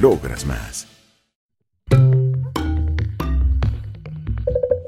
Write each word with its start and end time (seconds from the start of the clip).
logras 0.00 0.46
más. 0.46 0.86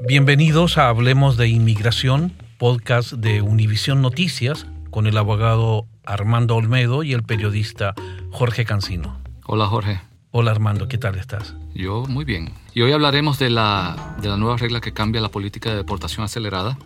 Bienvenidos 0.07 0.77
a 0.77 0.89
Hablemos 0.89 1.37
de 1.37 1.47
Inmigración, 1.47 2.33
podcast 2.57 3.13
de 3.13 3.41
Univisión 3.41 4.01
Noticias, 4.01 4.67
con 4.89 5.07
el 5.07 5.17
abogado 5.17 5.87
Armando 6.03 6.55
Olmedo 6.55 7.03
y 7.03 7.13
el 7.13 7.23
periodista 7.23 7.93
Jorge 8.31 8.65
Cancino. 8.65 9.17
Hola 9.45 9.67
Jorge. 9.67 10.01
Hola 10.31 10.51
Armando, 10.51 10.87
¿qué 10.87 10.97
tal 10.97 11.15
estás? 11.15 11.55
Yo 11.73 12.05
muy 12.07 12.23
bien. 12.23 12.53
Y 12.73 12.81
hoy 12.81 12.93
hablaremos 12.93 13.37
de 13.37 13.49
la, 13.49 14.15
de 14.21 14.29
la 14.29 14.37
nueva 14.37 14.57
regla 14.57 14.79
que 14.79 14.93
cambia 14.93 15.19
la 15.19 15.29
política 15.29 15.69
de 15.69 15.75
deportación 15.75 16.23
acelerada, 16.23 16.77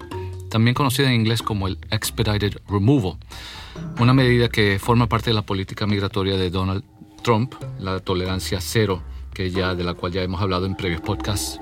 también 0.50 0.74
conocida 0.74 1.08
en 1.08 1.14
inglés 1.14 1.44
como 1.44 1.68
el 1.68 1.78
Expedited 1.92 2.58
Removal, 2.68 3.18
una 4.00 4.14
medida 4.14 4.50
que 4.50 4.80
forma 4.80 5.08
parte 5.08 5.30
de 5.30 5.36
la 5.36 5.44
política 5.44 5.86
migratoria 5.86 6.38
de 6.38 6.50
Donald 6.50 6.84
Trump, 7.26 7.56
la 7.80 8.00
tolerancia 8.02 8.62
cero, 8.62 9.02
que 9.34 9.50
ya, 9.50 9.74
de 9.74 9.84
la 9.84 9.96
cual 9.96 10.12
ya 10.12 10.22
hemos 10.22 10.40
hablado 10.44 10.68
en 10.68 10.76
previos 10.76 11.02
podcasts. 11.02 11.60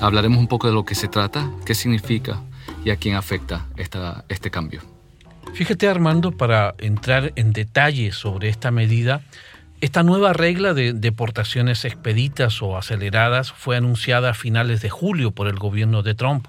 Hablaremos 0.00 0.40
un 0.40 0.48
poco 0.48 0.66
de 0.66 0.74
lo 0.74 0.84
que 0.84 0.96
se 0.96 1.06
trata, 1.06 1.48
qué 1.64 1.76
significa 1.76 2.42
y 2.84 2.90
a 2.90 2.96
quién 2.96 3.14
afecta 3.14 3.68
esta, 3.76 4.24
este 4.28 4.50
cambio. 4.50 4.80
Fíjate 5.54 5.86
Armando, 5.86 6.32
para 6.32 6.74
entrar 6.78 7.32
en 7.36 7.52
detalle 7.52 8.10
sobre 8.10 8.48
esta 8.48 8.72
medida, 8.72 9.22
esta 9.80 10.02
nueva 10.02 10.32
regla 10.32 10.74
de 10.74 10.94
deportaciones 10.94 11.84
expeditas 11.84 12.60
o 12.60 12.76
aceleradas 12.76 13.52
fue 13.52 13.76
anunciada 13.76 14.30
a 14.30 14.34
finales 14.34 14.82
de 14.82 14.90
julio 14.90 15.30
por 15.30 15.46
el 15.46 15.60
gobierno 15.60 16.02
de 16.02 16.16
Trump, 16.16 16.48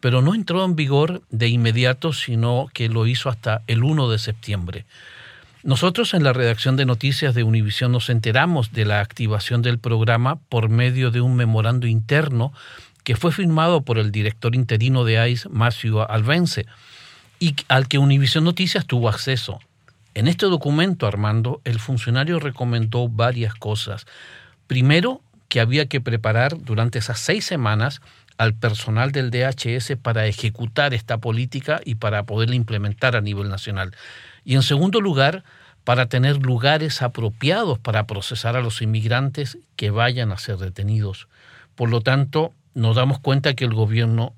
pero 0.00 0.22
no 0.22 0.34
entró 0.34 0.64
en 0.64 0.76
vigor 0.76 1.20
de 1.28 1.48
inmediato, 1.48 2.14
sino 2.14 2.68
que 2.72 2.88
lo 2.88 3.06
hizo 3.06 3.28
hasta 3.28 3.60
el 3.66 3.84
1 3.84 4.08
de 4.08 4.18
septiembre. 4.18 4.86
Nosotros 5.66 6.14
en 6.14 6.22
la 6.22 6.32
redacción 6.32 6.76
de 6.76 6.86
noticias 6.86 7.34
de 7.34 7.42
Univisión 7.42 7.90
nos 7.90 8.08
enteramos 8.08 8.70
de 8.70 8.84
la 8.84 9.00
activación 9.00 9.62
del 9.62 9.80
programa 9.80 10.36
por 10.48 10.68
medio 10.68 11.10
de 11.10 11.20
un 11.20 11.34
memorando 11.34 11.88
interno 11.88 12.52
que 13.02 13.16
fue 13.16 13.32
firmado 13.32 13.80
por 13.80 13.98
el 13.98 14.12
director 14.12 14.54
interino 14.54 15.02
de 15.02 15.28
ICE, 15.28 15.48
Matthew 15.48 16.02
Alvence, 16.02 16.66
y 17.40 17.56
al 17.66 17.88
que 17.88 17.98
Univisión 17.98 18.44
Noticias 18.44 18.86
tuvo 18.86 19.08
acceso. 19.08 19.58
En 20.14 20.28
este 20.28 20.46
documento, 20.46 21.04
Armando, 21.04 21.60
el 21.64 21.80
funcionario 21.80 22.38
recomendó 22.38 23.08
varias 23.08 23.56
cosas. 23.56 24.06
Primero, 24.68 25.20
que 25.48 25.58
había 25.58 25.86
que 25.86 26.00
preparar 26.00 26.62
durante 26.62 27.00
esas 27.00 27.18
seis 27.18 27.44
semanas 27.44 28.02
al 28.38 28.54
personal 28.54 29.10
del 29.10 29.32
DHS 29.32 29.96
para 30.00 30.26
ejecutar 30.26 30.94
esta 30.94 31.18
política 31.18 31.80
y 31.84 31.96
para 31.96 32.22
poderla 32.22 32.54
implementar 32.54 33.16
a 33.16 33.20
nivel 33.20 33.48
nacional. 33.48 33.96
Y 34.46 34.54
en 34.54 34.62
segundo 34.62 35.00
lugar, 35.00 35.42
para 35.82 36.08
tener 36.08 36.38
lugares 36.38 37.02
apropiados 37.02 37.80
para 37.80 38.06
procesar 38.06 38.56
a 38.56 38.60
los 38.60 38.80
inmigrantes 38.80 39.58
que 39.74 39.90
vayan 39.90 40.30
a 40.32 40.38
ser 40.38 40.56
detenidos. 40.56 41.28
Por 41.74 41.90
lo 41.90 42.00
tanto, 42.00 42.52
nos 42.72 42.94
damos 42.94 43.18
cuenta 43.18 43.54
que 43.54 43.64
el 43.64 43.74
gobierno 43.74 44.34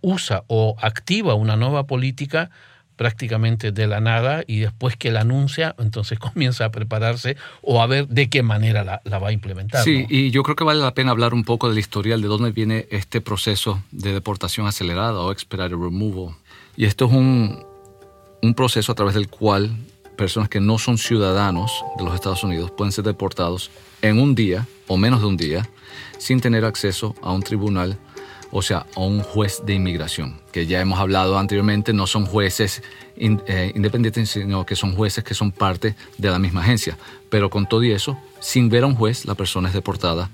usa 0.00 0.42
o 0.48 0.76
activa 0.80 1.34
una 1.34 1.56
nueva 1.56 1.86
política 1.86 2.50
prácticamente 2.96 3.70
de 3.70 3.86
la 3.86 4.00
nada 4.00 4.42
y 4.46 4.58
después 4.60 4.96
que 4.96 5.10
la 5.12 5.20
anuncia, 5.20 5.76
entonces 5.78 6.18
comienza 6.20 6.64
a 6.64 6.70
prepararse 6.70 7.36
o 7.62 7.82
a 7.82 7.86
ver 7.86 8.08
de 8.08 8.28
qué 8.28 8.42
manera 8.42 9.00
la, 9.04 9.18
va 9.18 9.28
a 9.28 9.32
implementar. 9.32 9.84
Sí, 9.84 10.06
y 10.08 10.32
yo 10.32 10.42
creo 10.42 10.56
que 10.56 10.64
vale 10.64 10.80
la 10.80 10.94
pena 10.94 11.12
hablar 11.12 11.34
un 11.34 11.44
poco 11.44 11.68
del 11.68 11.78
historial 11.78 12.20
de 12.20 12.28
dónde 12.28 12.50
viene 12.50 12.88
este 12.90 13.20
proceso 13.20 13.82
de 13.92 14.12
deportación 14.12 14.66
acelerada 14.66 15.20
o 15.20 15.30
expedited 15.30 15.70
removal. 15.70 16.34
Y 16.76 16.86
esto 16.86 17.06
es 17.06 17.12
un, 17.12 17.71
un 18.42 18.54
proceso 18.54 18.92
a 18.92 18.94
través 18.94 19.14
del 19.14 19.28
cual 19.28 19.70
personas 20.16 20.48
que 20.48 20.60
no 20.60 20.76
son 20.78 20.98
ciudadanos 20.98 21.84
de 21.96 22.04
los 22.04 22.14
Estados 22.14 22.42
Unidos 22.44 22.70
pueden 22.72 22.92
ser 22.92 23.04
deportados 23.04 23.70
en 24.02 24.20
un 24.20 24.34
día 24.34 24.66
o 24.88 24.96
menos 24.96 25.20
de 25.20 25.26
un 25.26 25.36
día 25.36 25.68
sin 26.18 26.40
tener 26.40 26.64
acceso 26.64 27.14
a 27.22 27.32
un 27.32 27.42
tribunal, 27.42 27.98
o 28.50 28.60
sea, 28.60 28.86
a 28.94 29.00
un 29.00 29.22
juez 29.22 29.62
de 29.64 29.74
inmigración, 29.74 30.40
que 30.52 30.66
ya 30.66 30.80
hemos 30.80 30.98
hablado 30.98 31.38
anteriormente, 31.38 31.92
no 31.92 32.06
son 32.06 32.26
jueces 32.26 32.82
eh, 33.16 33.72
independientes, 33.74 34.30
sino 34.30 34.66
que 34.66 34.76
son 34.76 34.94
jueces 34.94 35.24
que 35.24 35.34
son 35.34 35.52
parte 35.52 35.94
de 36.18 36.30
la 36.30 36.38
misma 36.38 36.62
agencia. 36.62 36.98
Pero 37.30 37.48
con 37.48 37.66
todo 37.66 37.82
y 37.84 37.92
eso, 37.92 38.18
sin 38.40 38.68
ver 38.68 38.82
a 38.82 38.86
un 38.86 38.94
juez, 38.94 39.24
la 39.24 39.34
persona 39.34 39.68
es 39.68 39.74
deportada, 39.74 40.30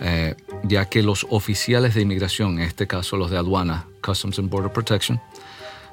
eh, 0.00 0.34
ya 0.64 0.86
que 0.86 1.02
los 1.02 1.26
oficiales 1.30 1.94
de 1.94 2.02
inmigración, 2.02 2.58
en 2.58 2.64
este 2.64 2.86
caso 2.86 3.16
los 3.16 3.30
de 3.30 3.36
aduana, 3.36 3.86
Customs 4.02 4.38
and 4.38 4.50
Border 4.50 4.72
Protection, 4.72 5.20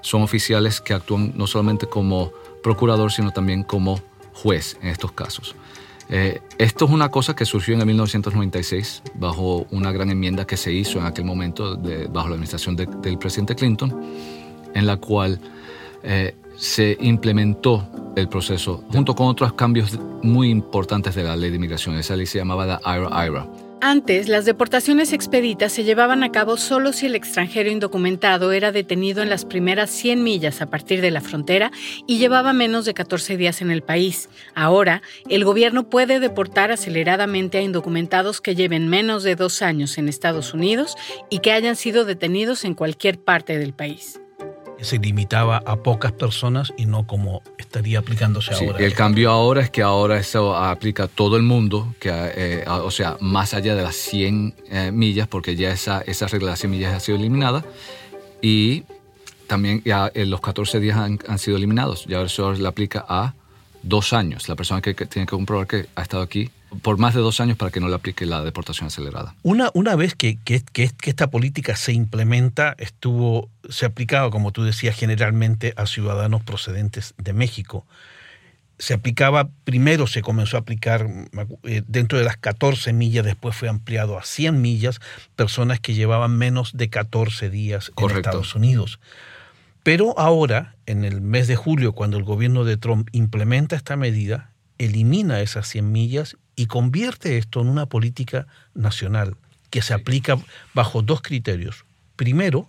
son 0.02 0.22
oficiales 0.22 0.82
que 0.82 0.94
actúan 0.94 1.34
no 1.36 1.48
solamente 1.48 1.88
como 1.88 2.32
procurador, 2.64 3.12
sino 3.12 3.32
también 3.32 3.64
como 3.64 4.00
juez 4.34 4.78
en 4.82 4.90
estos 4.90 5.12
casos. 5.12 5.56
Eh, 6.10 6.42
esto 6.58 6.86
es 6.86 6.92
una 6.92 7.10
cosa 7.10 7.36
que 7.36 7.46
surgió 7.46 7.76
en 7.76 7.82
el 7.82 7.86
1996 7.86 9.04
bajo 9.16 9.68
una 9.70 9.92
gran 9.92 10.10
enmienda 10.10 10.46
que 10.46 10.58
se 10.58 10.74
hizo 10.74 10.98
en 10.98 11.06
aquel 11.06 11.24
momento 11.24 11.78
bajo 12.10 12.30
la 12.30 12.34
administración 12.34 12.76
del 12.76 13.18
presidente 13.20 13.56
Clinton, 13.56 13.94
en 14.74 14.88
la 14.88 14.98
cual 14.98 15.40
eh, 16.04 16.36
se 16.58 16.98
implementó 17.00 17.88
el 18.16 18.28
proceso 18.28 18.84
junto 18.92 19.14
con 19.14 19.28
otros 19.28 19.54
cambios 19.54 20.00
muy 20.24 20.50
importantes 20.50 21.14
de 21.14 21.24
la 21.24 21.36
ley 21.36 21.52
de 21.52 21.58
inmigración. 21.58 21.96
Esa 21.96 22.16
ley 22.16 22.26
se 22.26 22.40
llamaba 22.40 22.66
la 22.66 22.82
IRA-IRA 22.84 23.69
antes, 23.82 24.28
las 24.28 24.46
deportaciones 24.46 25.14
expeditas 25.14 25.72
se 25.72 25.84
llevaban 25.84 26.24
a 26.24 26.32
cabo 26.32 26.58
solo 26.58 26.94
si 26.94 27.06
el 27.06 27.16
extranjero 27.16 27.70
indocumentado 27.70 28.52
era 28.52 28.72
detenido 28.72 29.22
en 29.22 29.30
las 29.30 29.46
primeras 29.46 29.90
100 29.90 30.24
millas 30.24 30.62
a 30.62 30.70
partir 30.70 31.02
de 31.02 31.12
la 31.12 31.22
frontera 31.22 31.72
y 32.06 32.18
llevaba 32.18 32.54
menos 32.54 32.86
de 32.86 32.94
14 32.94 33.38
días 33.38 33.62
en 33.62 33.72
el 33.72 33.82
país. 33.82 34.30
Ahora, 34.56 35.02
el 35.30 35.46
gobierno 35.46 35.90
puede 35.90 36.20
deportar 36.20 36.72
aceleradamente 36.72 37.58
a 37.58 37.62
indocumentados 37.62 38.42
que 38.42 38.56
lleven 38.56 38.88
menos 38.88 39.24
de 39.24 39.36
dos 39.36 39.62
años 39.62 39.98
en 39.98 40.10
Estados 40.10 40.54
Unidos 40.54 40.96
y 41.30 41.40
que 41.40 41.52
hayan 41.52 41.76
sido 41.76 42.06
detenidos 42.06 42.66
en 42.66 42.76
cualquier 42.76 43.20
parte 43.20 43.58
del 43.58 43.74
país 43.74 44.20
se 44.82 44.98
limitaba 44.98 45.58
a 45.66 45.78
pocas 45.78 46.12
personas 46.12 46.74
y 46.78 46.86
no 46.86 47.06
como 47.06 47.42
estaría 47.58 48.00
aplicándose 48.00 48.54
sí, 48.54 48.66
ahora. 48.66 48.80
El 48.80 48.94
cambio 48.94 49.32
ahora 49.32 49.62
es 49.62 49.70
que 49.70 49.82
ahora 49.82 50.18
eso 50.18 50.56
aplica 50.56 51.04
a 51.04 51.08
todo 51.08 51.38
el 51.38 51.44
mundo, 51.44 51.94
que, 52.00 52.10
eh, 52.12 52.66
o 52.68 52.92
sea, 52.92 53.18
más 53.20 53.54
allá 53.54 53.76
de 53.76 53.84
las 53.84 53.96
100 53.96 54.56
eh, 54.70 54.92
millas, 54.92 55.28
porque 55.28 55.56
ya 55.56 55.72
esa, 55.72 56.02
esa 56.02 56.28
regla 56.28 56.48
de 56.48 56.52
las 56.52 56.60
100 56.60 56.72
millas 56.72 56.94
ha 56.94 57.00
sido 57.00 57.18
eliminada. 57.18 57.66
Y 58.42 58.84
también 59.48 59.82
ya 59.84 60.12
eh, 60.14 60.26
los 60.26 60.42
14 60.42 60.80
días 60.80 60.98
han, 60.98 61.20
han 61.28 61.40
sido 61.40 61.58
eliminados. 61.58 62.06
Ya 62.06 62.22
eso 62.22 62.54
le 62.54 62.68
aplica 62.68 63.06
a 63.08 63.34
dos 63.84 64.14
años. 64.14 64.48
La 64.48 64.56
persona 64.56 64.82
que, 64.82 64.96
que 64.96 65.06
tiene 65.06 65.26
que 65.26 65.32
comprobar 65.32 65.68
que 65.68 65.88
ha 65.96 66.02
estado 66.02 66.24
aquí 66.24 66.50
por 66.82 66.98
más 66.98 67.14
de 67.14 67.22
dos 67.22 67.40
años 67.40 67.58
para 67.58 67.72
que 67.72 67.80
no 67.80 67.88
le 67.88 67.96
aplique 67.96 68.26
la 68.26 68.44
deportación 68.44 68.88
acelerada. 68.88 69.36
Una, 69.44 69.72
una 69.74 69.96
vez 69.96 70.16
que, 70.16 70.38
que, 70.38 70.62
que, 70.62 70.92
esta 71.04 71.30
política 71.30 71.76
se 71.76 71.94
implementa, 71.94 72.76
estuvo, 72.78 73.50
se 73.70 73.86
aplicaba, 73.86 74.30
como 74.30 74.52
tú 74.52 74.64
decías, 74.64 74.96
generalmente 74.96 75.74
a 75.78 75.86
ciudadanos 75.86 76.44
procedentes 76.44 77.14
de 77.18 77.34
México. 77.34 77.86
se 78.78 78.94
aplicaba, 78.94 79.50
primero 79.66 80.08
se 80.08 80.22
comenzó 80.22 80.58
a 80.58 80.62
aplicar 80.62 81.08
eh, 81.64 81.82
dentro 81.88 82.18
de 82.18 82.24
las 82.24 82.38
14 82.38 82.94
millas, 82.94 83.26
después 83.26 83.56
fue 83.56 83.68
ampliado 83.68 84.18
a 84.18 84.24
100 84.24 84.62
millas, 84.62 85.02
personas 85.36 85.80
que 85.80 85.94
llevaban 85.94 86.38
menos 86.38 86.78
de 86.78 86.90
14 86.90 87.50
días 87.50 87.92
en 87.98 88.12
Estados 88.12 88.56
Unidos. 88.56 89.00
Pero 89.84 90.18
ahora, 90.20 90.76
en 90.86 91.04
el 91.04 91.22
mes 91.22 91.48
de 91.48 91.56
julio, 91.56 91.94
cuando 91.94 92.18
el 92.18 92.24
gobierno 92.24 92.64
de 92.64 92.78
Trump 92.78 93.10
implementa 93.12 93.76
esta 93.76 93.96
medida, 93.96 94.52
elimina 94.78 95.42
esas 95.42 95.68
100 95.68 95.92
millas 95.92 96.38
y 96.60 96.66
convierte 96.66 97.38
esto 97.38 97.62
en 97.62 97.70
una 97.70 97.86
política 97.86 98.46
nacional 98.74 99.38
que 99.70 99.82
se 99.82 99.94
aplica 99.94 100.38
bajo 100.74 101.02
dos 101.02 101.22
criterios. 101.22 101.86
Primero, 102.18 102.68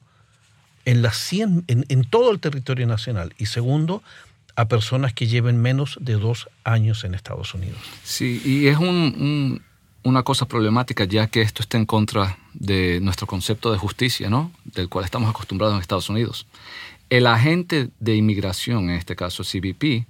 en, 0.84 1.02
las 1.02 1.16
100, 1.16 1.64
en 1.66 2.04
todo 2.04 2.30
el 2.30 2.38
territorio 2.38 2.86
nacional 2.86 3.34
y 3.36 3.46
segundo, 3.46 4.04
a 4.54 4.68
personas 4.68 5.12
que 5.12 5.26
lleven 5.26 5.60
menos 5.60 5.98
de 6.00 6.14
dos 6.14 6.48
años 6.62 7.02
en 7.02 7.16
Estados 7.16 7.52
Unidos. 7.52 7.80
Sí, 8.04 8.40
y 8.44 8.68
es 8.68 8.78
una 8.78 10.22
cosa 10.22 10.46
problemática 10.46 11.02
ya 11.02 11.26
que 11.26 11.42
esto 11.42 11.60
está 11.60 11.76
en 11.76 11.86
contra 11.86 12.38
de 12.54 13.00
nuestro 13.00 13.26
concepto 13.26 13.72
de 13.72 13.78
justicia, 13.78 14.30
¿no? 14.30 14.52
Del 14.66 14.88
cual 14.88 15.04
estamos 15.04 15.28
acostumbrados 15.28 15.74
en 15.74 15.80
Estados 15.80 16.08
Unidos. 16.08 16.46
El 17.08 17.26
agente 17.26 17.88
de 17.98 18.14
inmigración, 18.14 18.88
en 18.90 18.96
este 18.96 19.16
caso 19.16 19.42
CBP, 19.42 20.06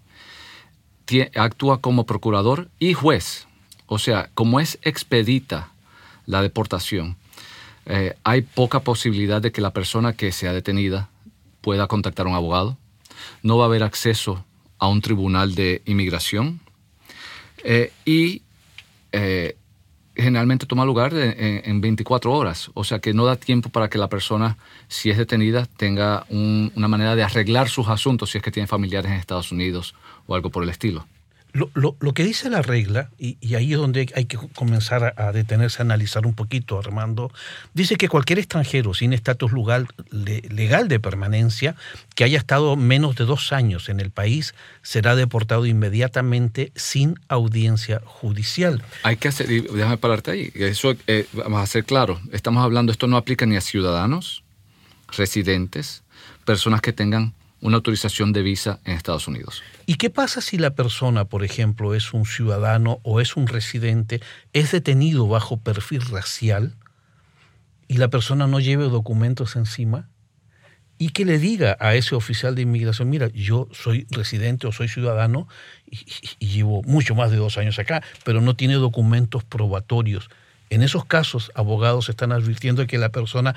actúa 1.34 1.80
como 1.80 2.04
procurador 2.04 2.68
y 2.78 2.92
juez. 2.92 3.46
O 3.92 3.98
sea, 3.98 4.31
como 4.34 4.60
es 4.60 4.78
expedita 4.82 5.72
la 6.25 6.42
deportación, 6.42 7.16
eh, 7.87 8.14
hay 8.22 8.42
poca 8.42 8.78
posibilidad 8.78 9.42
de 9.42 9.50
que 9.50 9.60
la 9.60 9.72
persona 9.72 10.12
que 10.12 10.31
sea 10.31 10.52
detenida 10.52 11.08
pueda 11.60 11.88
contactar 11.88 12.26
a 12.26 12.28
un 12.28 12.37
abogado, 12.37 12.78
no 13.42 13.58
va 13.58 13.64
a 13.64 13.66
haber 13.66 13.82
acceso 13.82 14.44
a 14.78 14.87
un 14.87 15.00
tribunal 15.00 15.56
de 15.56 15.82
inmigración. 15.87 16.60
Eh, 17.64 17.92
y 18.04 18.42
eh, 19.10 19.56
generalmente 20.14 20.66
toma 20.66 20.84
lugar 20.84 21.12
en, 21.12 21.81
24 21.81 22.32
horas, 22.32 22.70
o 22.75 22.84
sea 22.84 23.00
que 23.00 23.12
no 23.12 23.25
da 23.25 23.34
tiempo 23.34 23.70
para 23.70 23.90
que 23.90 23.98
la 23.98 24.08
persona, 24.08 24.56
si 24.87 25.10
es 25.10 25.19
detenida, 25.19 25.66
tenga 25.66 26.26
una 26.31 26.87
manera 26.87 27.16
de 27.16 27.25
arreglar 27.25 27.69
sus 27.69 27.88
asuntos 27.88 28.31
si 28.31 28.38
es 28.38 28.44
que 28.44 28.52
tiene 28.52 28.69
familiares 28.69 29.10
en 29.10 29.19
Estados 29.19 29.50
Unidos 29.50 29.96
o 30.28 30.37
algo 30.37 30.50
por 30.50 30.62
el 30.62 30.69
estilo. 30.69 31.06
Lo, 31.52 32.12
que 32.14 32.25
dice 32.25 32.49
la 32.49 32.62
regla, 32.62 33.11
y, 33.19 33.55
ahí 33.55 33.73
es 33.73 33.79
donde 33.79 34.12
hay 34.14 34.25
que 34.26 34.38
comenzar 34.55 35.14
a, 35.17 35.32
detenerse 35.32 35.82
a 35.82 35.85
analizar 35.85 36.26
un 36.26 36.35
poquito, 36.35 36.79
Armando, 36.79 37.32
dice 37.75 37.97
que 37.97 38.08
cualquier 38.08 38.38
extranjero 38.38 38.94
sin 38.94 39.12
estatus 39.12 39.50
legal 40.11 40.88
de 40.88 41.00
permanencia 41.00 41.75
que 42.14 42.25
haya 42.25 42.38
estado 42.38 42.76
menos 42.76 43.17
de 43.17 43.25
dos 43.25 43.52
años 43.52 43.88
en 43.88 44.00
el 44.00 44.11
país 44.11 44.55
será 44.82 45.17
deportado 45.17 45.67
inmediatamente 45.67 46.73
sin 46.76 47.19
audiencia 47.29 48.00
judicial. 48.05 48.82
Hay 49.02 49.17
que 49.17 49.29
hacer, 49.29 49.49
déjame 49.49 49.97
pararte 49.97 50.31
ahí, 50.31 50.52
eso 50.55 50.94
eh, 51.06 51.26
vamos 51.32 51.62
a 51.62 51.67
ser 51.67 51.85
claro, 51.85 52.20
estamos 52.32 52.62
hablando, 52.62 52.93
esto 52.93 53.06
no 53.06 53.17
aplica 53.17 53.47
ni 53.47 53.56
a 53.56 53.61
ciudadanos, 53.61 54.44
residentes, 55.17 56.02
personas 56.44 56.81
que 56.81 56.93
tengan 56.93 57.35
una 57.60 57.76
autorización 57.76 58.32
de 58.32 58.42
visa 58.42 58.80
en 58.84 58.94
Estados 58.94 59.28
Unidos. 59.28 59.62
¿Y 59.86 59.96
qué 59.96 60.10
pasa 60.10 60.40
si 60.40 60.58
la 60.58 60.70
persona, 60.70 61.24
por 61.24 61.44
ejemplo, 61.44 61.94
es 61.94 62.12
un 62.12 62.24
ciudadano 62.24 63.00
o 63.02 63.20
es 63.20 63.36
un 63.36 63.46
residente, 63.46 64.20
es 64.52 64.72
detenido 64.72 65.26
bajo 65.28 65.58
perfil 65.58 66.02
racial 66.02 66.74
y 67.88 67.98
la 67.98 68.08
persona 68.08 68.46
no 68.46 68.60
lleve 68.60 68.84
documentos 68.84 69.56
encima? 69.56 70.08
Y 70.96 71.10
que 71.10 71.24
le 71.24 71.38
diga 71.38 71.78
a 71.80 71.94
ese 71.94 72.14
oficial 72.14 72.54
de 72.54 72.62
inmigración, 72.62 73.08
mira, 73.08 73.28
yo 73.28 73.68
soy 73.72 74.06
residente 74.10 74.66
o 74.66 74.72
soy 74.72 74.86
ciudadano 74.88 75.48
y, 75.90 76.04
y 76.38 76.46
llevo 76.48 76.82
mucho 76.82 77.14
más 77.14 77.30
de 77.30 77.38
dos 77.38 77.56
años 77.56 77.78
acá, 77.78 78.02
pero 78.22 78.42
no 78.42 78.54
tiene 78.54 78.74
documentos 78.74 79.42
probatorios. 79.42 80.28
En 80.68 80.82
esos 80.82 81.04
casos, 81.04 81.50
abogados 81.54 82.08
están 82.10 82.32
advirtiendo 82.32 82.86
que 82.86 82.98
la 82.98 83.08
persona 83.08 83.56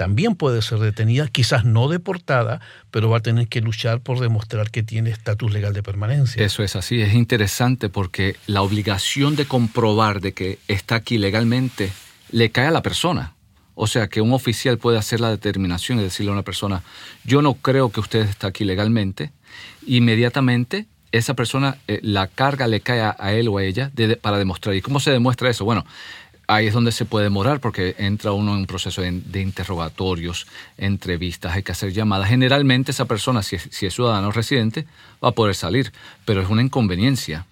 también 0.00 0.34
puede 0.34 0.62
ser 0.62 0.78
detenida, 0.78 1.28
quizás 1.28 1.66
no 1.66 1.86
deportada, 1.86 2.62
pero 2.90 3.10
va 3.10 3.18
a 3.18 3.20
tener 3.20 3.48
que 3.48 3.60
luchar 3.60 4.00
por 4.00 4.18
demostrar 4.18 4.70
que 4.70 4.82
tiene 4.82 5.10
estatus 5.10 5.52
legal 5.52 5.74
de 5.74 5.82
permanencia. 5.82 6.42
Eso 6.42 6.62
es 6.62 6.74
así, 6.74 7.02
es 7.02 7.12
interesante 7.12 7.90
porque 7.90 8.36
la 8.46 8.62
obligación 8.62 9.36
de 9.36 9.44
comprobar 9.44 10.22
de 10.22 10.32
que 10.32 10.58
está 10.68 10.94
aquí 10.94 11.18
legalmente 11.18 11.92
le 12.30 12.50
cae 12.50 12.68
a 12.68 12.70
la 12.70 12.80
persona. 12.80 13.34
O 13.74 13.86
sea, 13.86 14.08
que 14.08 14.22
un 14.22 14.32
oficial 14.32 14.78
puede 14.78 14.96
hacer 14.96 15.20
la 15.20 15.28
determinación 15.28 16.00
y 16.00 16.02
decirle 16.02 16.30
a 16.30 16.32
una 16.32 16.44
persona, 16.44 16.82
yo 17.24 17.42
no 17.42 17.52
creo 17.52 17.92
que 17.92 18.00
usted 18.00 18.20
está 18.20 18.46
aquí 18.46 18.64
legalmente, 18.64 19.32
inmediatamente 19.86 20.86
esa 21.12 21.34
persona, 21.34 21.78
eh, 21.88 21.98
la 22.02 22.28
carga 22.28 22.68
le 22.68 22.80
cae 22.80 23.00
a, 23.00 23.32
él 23.32 23.48
o 23.48 23.58
a 23.58 23.64
ella 23.64 23.90
para 24.20 24.38
demostrar. 24.38 24.74
¿Y 24.76 24.80
cómo 24.80 25.00
se 25.00 25.10
demuestra 25.10 25.50
eso? 25.50 25.64
Bueno, 25.64 25.84
ahí 26.50 26.66
es 26.66 26.74
donde 26.74 26.92
se 26.92 27.04
puede 27.04 27.24
demorar 27.24 27.60
porque 27.60 27.94
entra 27.98 28.32
uno 28.32 28.52
en 28.52 28.60
un 28.60 28.66
proceso 28.66 29.02
de, 29.02 29.40
interrogatorios, 29.40 30.46
entrevistas, 30.76 31.54
hay 31.54 31.62
que 31.62 31.72
hacer 31.72 31.92
llamadas. 31.92 32.28
Generalmente 32.28 32.90
esa 32.90 33.04
persona, 33.04 33.42
si 33.42 33.56
es, 33.56 33.94
ciudadano 33.94 34.32
residente, 34.32 34.86
va 35.22 35.28
a 35.28 35.32
poder 35.32 35.54
salir, 35.54 35.92
pero 36.24 36.42
es 36.42 36.48
una 36.48 36.62
inconveniencia. 36.62 37.46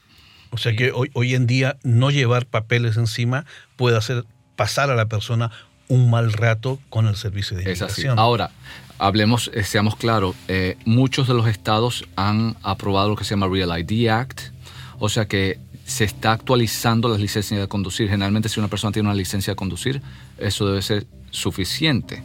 O 0.51 0.59
sea 0.59 0.75
que 0.75 0.93
hoy, 0.93 1.11
hoy 1.15 1.35
en 1.35 1.47
día 1.47 1.77
no 1.83 2.11
llevar 2.11 2.47
papeles 2.47 2.97
encima 2.97 3.45
puede 3.77 3.97
hacer 3.97 4.25
pasar 4.57 4.91
a 4.91 4.97
la 4.97 5.07
persona 5.07 5.51
un 5.89 6.11
mal 6.11 6.33
rato 6.33 6.79
con 6.89 7.07
el 7.07 7.17
servicio 7.17 7.57
de 7.57 7.65
inmigración. 7.65 8.19
Ahora, 8.19 8.51
hablemos, 8.99 9.51
eh, 9.55 9.65
seamos 9.65 9.97
claros, 9.97 10.35
eh, 10.49 10.77
muchos 10.85 11.29
de 11.29 11.35
los 11.35 11.47
estados 11.47 12.05
han 12.17 12.57
aprobado 12.63 13.11
lo 13.11 13.17
que 13.17 13.25
se 13.25 13.31
llama 13.31 13.49
Real 13.49 13.71
ID 13.79 14.09
Act, 14.09 14.41
o 14.99 15.09
sea 15.09 15.27
que 15.27 15.59
se 15.89 16.05
está 16.05 16.33
actualizando 16.33 17.09
las 17.09 17.19
licencias 17.19 17.59
de 17.59 17.67
conducir. 17.67 18.11
Generalmente 18.11 18.51
si 18.51 18.61
una 18.61 18.69
persona 18.69 18.93
tiene 18.93 19.09
una 19.09 19.17
licencia 19.17 19.53
de 19.53 19.57
conducir, 19.57 20.03
eso 20.37 20.67
debe 20.67 20.83
ser 20.83 21.07
suficiente. 21.31 22.23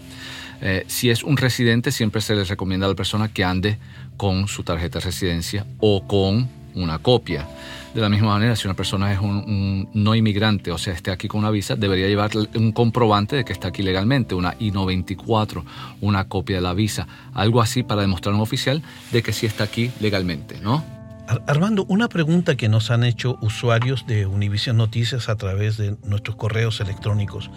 Eh, 0.61 0.83
si 0.87 1.09
es 1.09 1.23
un 1.23 1.37
residente, 1.37 1.91
siempre 1.91 2.19
se 2.19 2.35
le 2.35 2.43
recomienda 2.43 2.87
a 2.87 2.89
la 2.89 2.95
persona 2.95 3.29
que 3.29 3.45
ande 3.45 3.77
con 4.17 4.49
su 4.49 4.63
tarjeta 4.63 4.99
de 4.99 5.05
residencia 5.05 5.65
o 5.79 6.05
con 6.05 6.49
una 6.75 6.99
copia. 6.99 7.47
De 7.95 8.01
la 8.01 8.09
misma 8.09 8.33
manera, 8.33 8.57
si 8.57 8.67
una 8.67 8.75
persona 8.75 9.13
es 9.13 9.19
un, 9.19 9.89
no 9.93 10.13
inmigrante, 10.13 10.69
o 10.71 10.77
sea, 10.77 10.93
esté 10.93 11.11
aquí 11.11 11.29
con 11.29 11.39
una 11.39 11.49
visa, 11.49 11.77
debería 11.77 12.07
llevar 12.09 12.31
un 12.55 12.73
comprobante 12.73 13.37
de 13.37 13.45
que 13.45 13.53
está 13.53 13.69
aquí 13.69 13.81
legalmente, 13.81 14.35
una 14.35 14.55
I-94, 14.59 15.63
una 16.01 16.27
copia 16.27 16.57
de 16.57 16.63
la 16.63 16.73
visa, 16.73 17.07
algo 17.33 17.61
así 17.61 17.81
para 17.83 18.01
demostrar 18.01 18.33
a 18.33 18.35
un 18.35 18.41
oficial 18.41 18.81
de 19.13 19.23
que 19.23 19.31
sí 19.31 19.45
está 19.45 19.63
aquí 19.63 19.89
legalmente, 20.01 20.59
¿no? 20.59 20.92
Armando, 21.27 21.85
una 21.87 22.09
pregunta 22.09 22.55
que 22.55 22.67
nos 22.67 22.91
han 22.91 23.05
hecho 23.05 23.37
usuarios 23.41 24.05
de 24.07 24.25
Univision 24.25 24.75
Noticias 24.75 25.29
a 25.29 25.37
través 25.37 25.77
de 25.77 25.95
nuestros 26.03 26.35
correos 26.35 26.81
electrónicos. 26.81 27.49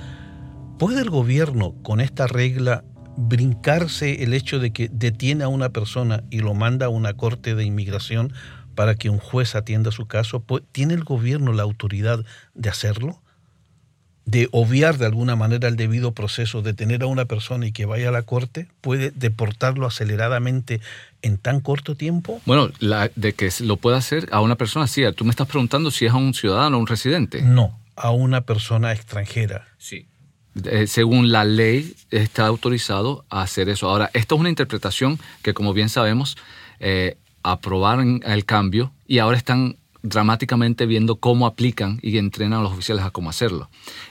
¿Puede 0.79 1.00
el 1.00 1.11
gobierno 1.11 1.75
con 1.83 2.00
esta 2.00 2.29
regla 2.29 2.85
brincarse 3.17 4.23
el 4.23 4.35
hecho 4.35 4.61
de 4.61 4.73
que 4.73 4.88
detiene 4.88 5.43
a 5.43 5.49
una 5.49 5.71
persona 5.71 6.23
y 6.31 6.41
lo 6.41 6.55
manda 6.55 6.87
a 6.87 6.91
una 6.91 7.14
corte 7.14 7.57
de 7.57 7.64
inmigración 7.64 8.33
para 8.76 8.95
que 8.95 9.11
un 9.11 9.19
juez 9.19 9.57
atienda 9.57 9.91
su 9.91 10.07
caso? 10.07 10.45
¿Tiene 10.71 10.95
el 10.95 11.02
gobierno 11.02 11.52
la 11.52 11.64
autoridad 11.64 12.25
de 12.55 12.69
hacerlo? 12.69 13.21
De 14.26 14.49
obviar 14.50 14.99
de 14.99 15.06
alguna 15.06 15.37
manera 15.37 15.68
el 15.68 15.76
debido 15.76 16.12
proceso, 16.12 16.61
de 16.61 16.75
tener 16.75 17.04
a 17.04 17.06
una 17.06 17.25
persona 17.25 17.66
y 17.66 17.73
que 17.73 17.87
vaya 17.87 18.09
a 18.09 18.12
la 18.12 18.23
corte, 18.23 18.66
puede 18.80 19.12
deportarlo 19.12 19.87
aceleradamente 19.87 20.80
en 21.23 21.38
tan 21.38 21.61
corto 21.61 21.95
tiempo? 21.95 22.42
Bueno, 22.45 22.71
la, 22.80 23.11
de 23.14 23.33
que 23.35 23.49
lo 23.61 23.76
pueda 23.76 23.97
hacer 23.97 24.28
a 24.33 24.40
una 24.40 24.56
persona, 24.56 24.88
sí. 24.88 25.02
Tú 25.14 25.25
me 25.25 25.30
estás 25.30 25.47
preguntando 25.47 25.92
si 25.92 26.06
es 26.06 26.12
a 26.12 26.16
un 26.16 26.35
ciudadano 26.35 26.76
o 26.76 26.80
un 26.80 26.88
residente. 26.88 27.40
No, 27.40 27.78
a 27.95 28.11
una 28.11 28.40
persona 28.42 28.92
extranjera. 28.92 29.68
Sí. 29.78 30.06
según 30.87 31.30
la 31.30 31.45
ley 31.45 31.95
está 32.11 32.47
autorizado 32.47 33.25
a 33.30 33.42
hacer 33.42 33.68
eso. 33.68 33.88
Ahora, 33.88 34.11
esto 34.12 34.35
es 34.35 34.40
una 34.40 34.49
interpretación 34.49 35.21
que, 35.42 35.54
como 35.54 35.73
bien 35.73 35.88
sabemos, 35.88 36.37
eh, 36.80 37.16
aprobaron 37.45 38.23
el 38.26 38.45
cambio 38.45 38.92
y 39.06 39.21
ahora 39.21 39.37
están 39.37 39.76
dramáticamente 40.09 40.87
viendo 40.87 41.17
cómo 41.17 41.47
aplican 41.47 41.99
y 42.03 42.19
entrenan 42.19 42.61
a 42.61 42.63
los 42.63 42.73
oficiales 42.73 43.05
a 43.05 43.11
cómo 43.11 43.31
hacerlo. 43.31 43.69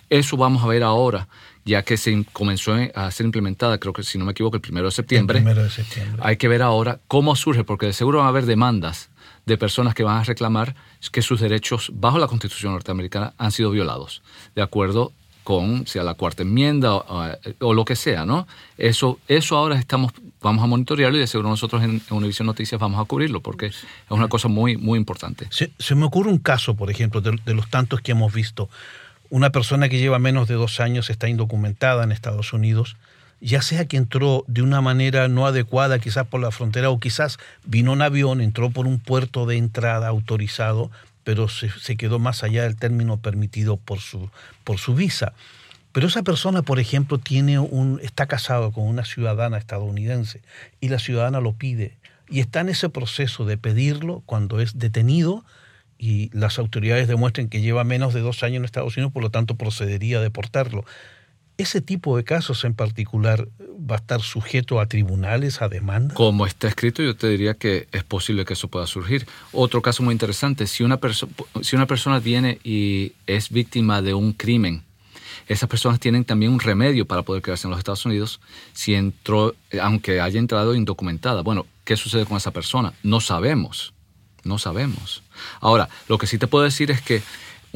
Eso 0.10 0.38
vamos 0.38 0.64
a 0.64 0.68
ver 0.68 0.84
ahora, 0.84 1.28
ya 1.66 1.84
que 1.84 1.98
se 1.98 2.26
comenzó 2.32 2.76
a 2.94 3.12
ser 3.12 3.26
implementada, 3.26 3.78
creo 3.78 3.94
que 3.94 4.04
si 4.04 4.18
no 4.18 4.26
me 4.26 4.32
equivoco, 4.32 4.56
el 4.56 4.62
primero 4.62 4.88
de 4.88 4.92
septiembre. 4.92 5.40
primero 5.40 5.64
de 5.64 5.70
septiembre. 5.70 6.22
Hay 6.24 6.38
que 6.38 6.48
ver 6.48 6.62
ahora 6.62 7.00
cómo 7.08 7.36
surge, 7.36 7.64
porque 7.64 7.88
de 7.88 7.94
seguro 7.94 8.20
van 8.20 8.28
a 8.28 8.30
haber 8.30 8.46
demandas 8.46 9.10
de 9.46 9.58
personas 9.58 9.94
que 9.94 10.04
van 10.04 10.18
a 10.18 10.24
reclamar 10.24 10.76
que 11.12 11.22
sus 11.22 11.40
derechos 11.40 11.92
bajo 11.94 12.18
la 12.18 12.28
Constitución 12.28 12.74
norteamericana 12.74 13.34
han 13.38 13.52
sido 13.52 13.72
violados, 13.72 14.22
de 14.56 14.62
acuerdo 14.62 15.14
con 15.46 15.86
sea 15.86 16.04
la 16.04 16.16
cuarta 16.16 16.42
enmienda 16.42 16.96
o, 16.96 17.74
lo 17.74 17.86
que 17.86 17.96
sea, 17.96 18.26
¿no? 18.26 18.48
Eso, 18.78 19.20
eso 19.28 19.56
ahora 19.56 19.78
estamos, 19.78 20.12
vamos 20.42 20.64
a 20.64 20.68
monitorearlo 20.68 21.18
y 21.18 21.22
de 21.22 21.28
seguro 21.28 21.50
nosotros 21.50 21.84
en, 21.84 22.02
Univision 22.10 22.48
Noticias 22.48 22.82
vamos 22.82 23.00
a 23.00 23.06
cubrirlo 23.06 23.42
porque 23.42 23.68
es 23.68 23.86
una 24.10 24.28
cosa 24.28 24.48
muy, 24.48 24.76
muy 24.76 24.98
importante. 24.98 25.48
Se, 25.52 25.96
me 25.96 26.06
ocurre 26.06 26.32
un 26.32 26.40
caso, 26.40 26.76
por 26.76 26.90
ejemplo, 26.90 27.22
de, 27.22 27.40
de, 27.46 27.54
los 27.54 27.70
tantos 27.70 28.02
que 28.02 28.12
hemos 28.14 28.34
visto. 28.34 28.70
Una 29.30 29.52
persona 29.52 29.88
que 29.88 30.00
lleva 30.00 30.18
menos 30.18 30.48
de 30.48 30.56
dos 30.56 30.80
años 30.80 31.12
está 31.12 31.30
indocumentada 31.30 32.04
en 32.04 32.12
Estados 32.12 32.52
Unidos, 32.52 32.98
ya 33.40 33.62
sea 33.62 33.86
que 33.86 33.98
entró 33.98 34.46
de 34.48 34.64
una 34.64 34.82
manera 34.82 35.28
no 35.28 35.46
adecuada, 35.46 36.00
quizás 36.00 36.26
por 36.26 36.42
la 36.42 36.50
frontera, 36.50 36.90
o 36.90 37.00
quizás 37.00 37.38
vino 37.66 37.94
en 37.94 38.02
avión, 38.02 38.42
entró 38.42 38.72
por 38.72 38.88
un 38.88 39.00
puerto 39.00 39.46
de 39.46 39.58
entrada 39.58 40.08
autorizado, 40.08 40.90
pero 41.26 41.50
se, 41.50 41.98
quedó 41.98 42.20
más 42.20 42.44
allá 42.44 42.64
del 42.64 42.78
término 42.78 43.18
permitido 43.18 43.76
por 43.76 44.00
su, 44.00 44.30
por 44.64 44.78
su 44.78 44.96
visa. 44.96 45.34
Pero 45.92 46.08
esa 46.08 46.24
persona, 46.24 46.62
por 46.62 46.80
ejemplo, 46.80 47.18
tiene 47.18 47.58
un, 47.58 48.00
está 48.04 48.28
casado 48.28 48.72
con 48.72 48.86
una 48.86 49.04
ciudadana 49.04 49.58
estadounidense 49.58 50.42
y 50.80 50.90
la 50.90 51.00
ciudadana 51.00 51.42
lo 51.42 51.54
pide 51.54 51.98
y 52.30 52.42
está 52.42 52.62
en 52.62 52.70
ese 52.70 52.90
proceso 52.90 53.44
de 53.44 53.58
pedirlo 53.58 54.22
cuando 54.26 54.60
es 54.60 54.78
detenido 54.78 55.44
y 55.98 56.30
las 56.38 56.60
autoridades 56.60 57.08
demuestren 57.08 57.50
que 57.50 57.62
lleva 57.62 57.84
menos 57.84 58.14
de 58.14 58.22
dos 58.22 58.44
años 58.44 58.58
en 58.58 58.66
Estados 58.66 58.96
Unidos, 58.96 59.12
por 59.12 59.24
lo 59.24 59.32
tanto 59.32 59.56
procedería 59.56 60.20
a 60.20 60.22
deportarlo. 60.22 60.86
¿Ese 61.58 61.80
tipo 61.80 62.18
de 62.18 62.26
casos 62.26 62.66
en 62.66 62.74
particular 62.74 63.48
va 63.60 63.96
a 63.96 64.00
estar 64.00 64.22
sujeto 64.22 64.82
a 64.82 64.88
tribunales, 64.88 65.62
a 65.62 65.70
demandas? 65.70 66.18
Como 66.18 66.46
está 66.46 66.68
escrito, 66.68 67.02
yo 67.02 67.16
te 67.16 67.30
diría 67.30 67.54
que 67.54 67.88
es 67.94 68.04
posible 68.04 68.44
que 68.44 68.54
eso 68.54 68.68
pueda 68.68 68.86
surgir. 68.88 69.26
Otro 69.54 69.82
caso 69.82 70.04
muy 70.04 70.12
interesante, 70.12 70.68
si 70.68 70.84
una, 70.84 71.00
si 71.62 71.76
una 71.78 71.86
persona 71.86 72.20
viene 72.20 72.60
y 72.64 73.14
es 73.26 73.50
víctima 73.52 74.02
de 74.02 74.14
un 74.14 74.34
crimen, 74.34 74.84
esas 75.48 75.70
personas 75.70 76.00
tienen 76.00 76.26
también 76.26 76.52
un 76.52 76.60
remedio 76.60 77.06
para 77.06 77.22
poder 77.22 77.42
quedarse 77.42 77.68
en 77.68 77.72
los 77.72 77.80
Estados 77.80 78.06
Unidos 78.06 78.42
si 78.74 78.94
entró, 78.94 79.56
aunque 79.82 80.20
haya 80.20 80.40
entrado 80.40 80.76
indocumentada. 80.76 81.42
Bueno, 81.42 81.68
¿qué 81.86 81.96
sucede 81.96 82.26
con 82.26 82.36
esa 82.36 82.52
persona? 82.52 82.94
No 83.02 83.22
sabemos, 83.22 83.94
no 84.44 84.58
sabemos. 84.58 85.24
Ahora, 85.62 85.88
lo 86.10 86.18
que 86.18 86.28
sí 86.28 86.38
te 86.38 86.48
puedo 86.48 86.66
decir 86.66 86.92
es 86.92 87.02
que 87.02 87.22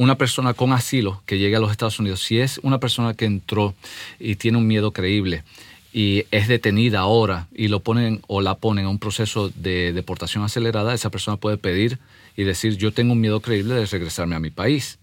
una 0.00 0.16
persona 0.16 0.54
con 0.54 0.72
asilo 0.72 1.22
que 1.26 1.36
llegue 1.36 1.56
a 1.56 1.60
los 1.60 1.70
Estados 1.70 1.98
Unidos, 1.98 2.22
si 2.22 2.38
es 2.38 2.58
una 2.62 2.80
persona 2.80 3.12
que 3.12 3.26
entró 3.26 3.74
y 4.18 4.36
tiene 4.36 4.56
un 4.56 4.66
miedo 4.66 4.92
creíble 4.92 5.44
y 5.92 6.24
es 6.30 6.48
detenida 6.48 7.00
ahora 7.00 7.48
y 7.52 7.68
lo 7.68 7.80
ponen 7.80 8.22
o 8.26 8.40
la 8.40 8.54
ponen 8.54 8.86
a 8.86 8.88
un 8.88 8.98
proceso 8.98 9.50
de 9.50 9.92
deportación 9.92 10.42
acelerada, 10.42 10.94
esa 10.94 11.10
persona 11.10 11.36
puede 11.36 11.58
pedir 11.58 11.98
y 12.34 12.44
decir 12.44 12.78
yo 12.78 12.92
tengo 12.92 13.12
un 13.12 13.20
miedo 13.20 13.40
creíble 13.40 13.74
de 13.74 13.84
regresarme 13.84 14.36
a 14.36 14.40
mi 14.40 14.48
país. 14.48 14.98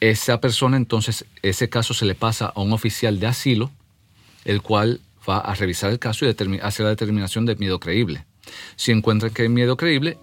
Esa 0.00 0.40
persona 0.40 0.76
entonces, 0.76 1.24
ese 1.42 1.68
caso 1.68 1.94
se 1.94 2.04
le 2.04 2.16
pasa 2.16 2.46
a 2.46 2.60
un 2.60 2.72
oficial 2.72 3.20
de 3.20 3.28
asilo, 3.28 3.70
el 4.44 4.60
cual 4.60 5.00
va 5.28 5.38
a 5.38 5.54
revisar 5.54 5.92
el 5.92 6.00
caso 6.00 6.26
y 6.26 6.30
hacer 6.30 6.84
la 6.84 6.90
determinación 6.90 7.46
de 7.46 7.54
miedo 7.54 7.78
creíble. 7.78 8.24
Si 8.74 8.90
encuentran 8.90 9.32
que 9.32 9.42
hay 9.42 9.48
miedo 9.50 9.76
creíble, 9.76 10.18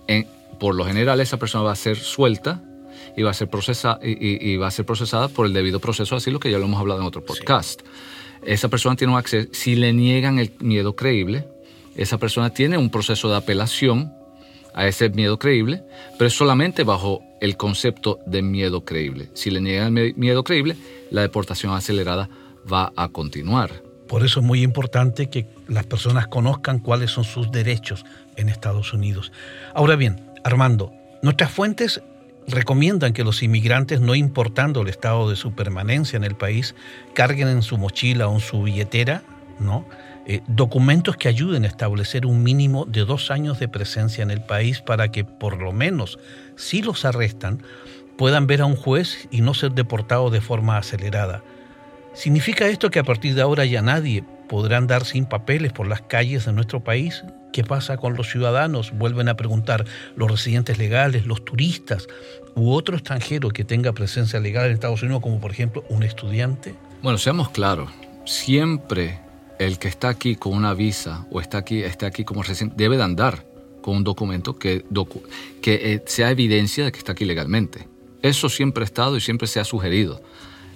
por 0.59 0.75
lo 0.75 0.83
general 0.83 1.21
esa 1.21 1.39
persona 1.39 1.63
va 1.63 1.71
a 1.71 1.77
ser 1.77 1.95
suelta 1.95 2.61
y 3.15 3.23
va 3.23 3.31
a 3.31 3.33
ser, 3.33 3.49
procesa, 3.49 3.99
y, 4.01 4.55
va 4.57 4.67
a 4.67 4.71
ser 4.71 4.85
procesada 4.85 5.27
por 5.27 5.45
el 5.45 5.53
debido 5.53 5.79
proceso 5.79 6.15
así 6.15 6.31
lo 6.31 6.39
que 6.39 6.51
ya 6.51 6.59
lo 6.59 6.65
hemos 6.65 6.79
hablado 6.79 7.01
en 7.01 7.07
otro 7.07 7.23
podcast. 7.23 7.81
Esa 8.45 8.67
persona 8.69 8.95
tiene 8.95 9.13
un 9.13 9.19
acceso, 9.19 9.49
si 9.53 9.75
le 9.75 9.93
niegan 9.93 10.39
el 10.39 10.53
miedo 10.59 10.95
creíble, 10.95 11.47
esa 11.95 12.17
persona 12.17 12.49
tiene 12.49 12.77
un 12.77 12.89
proceso 12.89 13.29
de 13.29 13.37
apelación 13.37 14.13
a 14.73 14.87
ese 14.87 15.09
miedo 15.09 15.37
creíble, 15.37 15.83
pero 16.17 16.27
es 16.27 16.33
solamente 16.33 16.83
bajo 16.83 17.21
el 17.39 17.57
concepto 17.57 18.19
de 18.25 18.41
miedo 18.41 18.83
creíble. 18.83 19.29
Si 19.33 19.51
le 19.51 19.61
niegan 19.61 19.97
el 19.97 20.15
miedo 20.15 20.43
creíble, 20.43 20.75
la 21.11 21.21
deportación 21.21 21.73
acelerada 21.73 22.29
va 22.71 22.91
a 22.95 23.09
continuar. 23.09 23.83
Por 24.07 24.25
eso 24.25 24.39
es 24.39 24.45
muy 24.45 24.61
importante 24.61 25.29
que 25.29 25.47
las 25.67 25.85
personas 25.85 26.27
conozcan 26.27 26.79
cuáles 26.79 27.11
son 27.11 27.23
sus 27.23 27.51
derechos 27.51 28.05
en 28.35 28.49
Estados 28.49 28.93
Unidos. 28.93 29.31
Ahora 29.73 29.95
bien, 29.95 30.31
Armando, 30.43 30.91
nuestras 31.21 31.51
fuentes 31.51 32.01
recomiendan 32.47 33.13
que 33.13 33.23
los 33.23 33.43
inmigrantes, 33.43 34.01
no 34.01 34.15
importando 34.15 34.81
el 34.81 34.89
estado 34.89 35.29
de 35.29 35.35
su 35.35 35.53
permanencia 35.53 36.17
en 36.17 36.23
el 36.23 36.35
país, 36.35 36.75
carguen 37.13 37.47
en 37.47 37.61
su 37.61 37.77
mochila 37.77 38.27
o 38.27 38.35
en 38.35 38.39
su 38.39 38.63
billetera, 38.63 39.23
¿no? 39.59 39.85
Eh, 40.25 40.41
documentos 40.47 41.17
que 41.17 41.27
ayuden 41.27 41.65
a 41.65 41.67
establecer 41.67 42.25
un 42.25 42.43
mínimo 42.43 42.85
de 42.85 43.03
dos 43.03 43.29
años 43.29 43.59
de 43.59 43.67
presencia 43.67 44.21
en 44.21 44.31
el 44.31 44.41
país 44.41 44.81
para 44.81 45.11
que 45.11 45.25
por 45.25 45.61
lo 45.61 45.73
menos, 45.73 46.17
si 46.55 46.81
los 46.81 47.03
arrestan, 47.03 47.61
puedan 48.17 48.47
ver 48.47 48.61
a 48.61 48.65
un 48.65 48.77
juez 48.77 49.27
y 49.31 49.41
no 49.41 49.53
ser 49.53 49.73
deportados 49.73 50.31
de 50.31 50.39
forma 50.39 50.77
acelerada. 50.77 51.43
¿Significa 52.13 52.67
esto 52.67 52.89
que 52.89 52.99
a 52.99 53.03
partir 53.03 53.35
de 53.35 53.41
ahora 53.41 53.65
ya 53.65 53.81
nadie 53.81 54.23
podrá 54.47 54.77
andar 54.77 55.03
sin 55.03 55.25
papeles 55.25 55.73
por 55.73 55.87
las 55.87 56.01
calles 56.01 56.45
de 56.45 56.53
nuestro 56.53 56.83
país? 56.83 57.23
¿Qué 57.53 57.63
pasa 57.63 57.97
con 57.97 58.15
los 58.15 58.31
ciudadanos? 58.31 58.91
Vuelven 58.91 59.29
a 59.29 59.37
preguntar 59.37 59.85
los 60.15 60.29
residentes 60.29 60.79
legales, 60.79 61.27
los 61.27 61.45
turistas 61.45 62.07
u 62.55 62.71
otro 62.71 62.95
extranjero 62.97 63.49
que 63.49 63.63
tenga 63.63 63.93
presencia 63.93 64.39
legal 64.39 64.65
en 64.65 64.73
Estados 64.73 65.03
Unidos, 65.03 65.21
como 65.21 65.39
por 65.39 65.51
ejemplo 65.51 65.85
un 65.87 66.01
estudiante. 66.01 66.73
Bueno, 67.03 67.19
seamos 67.19 67.49
claros, 67.49 67.91
siempre 68.25 69.19
el 69.59 69.77
que 69.77 69.87
está 69.87 70.09
aquí 70.09 70.35
con 70.35 70.55
una 70.55 70.73
visa 70.73 71.27
o 71.29 71.39
está 71.39 71.59
aquí, 71.59 71.83
está 71.83 72.07
aquí 72.07 72.23
como 72.23 72.41
residente 72.41 72.75
debe 72.75 72.97
de 72.97 73.03
andar 73.03 73.45
con 73.83 73.97
un 73.97 74.03
documento 74.03 74.57
que, 74.57 74.83
eh, 75.63 76.03
sea 76.07 76.31
evidencia 76.31 76.85
de 76.85 76.91
que 76.91 76.97
está 76.97 77.11
aquí 77.11 77.23
legalmente. 77.23 77.87
Eso 78.23 78.49
siempre 78.49 78.83
ha 78.83 78.85
estado 78.85 79.15
y 79.15 79.21
siempre 79.21 79.47
se 79.47 79.59
ha 79.59 79.63
sugerido. 79.63 80.23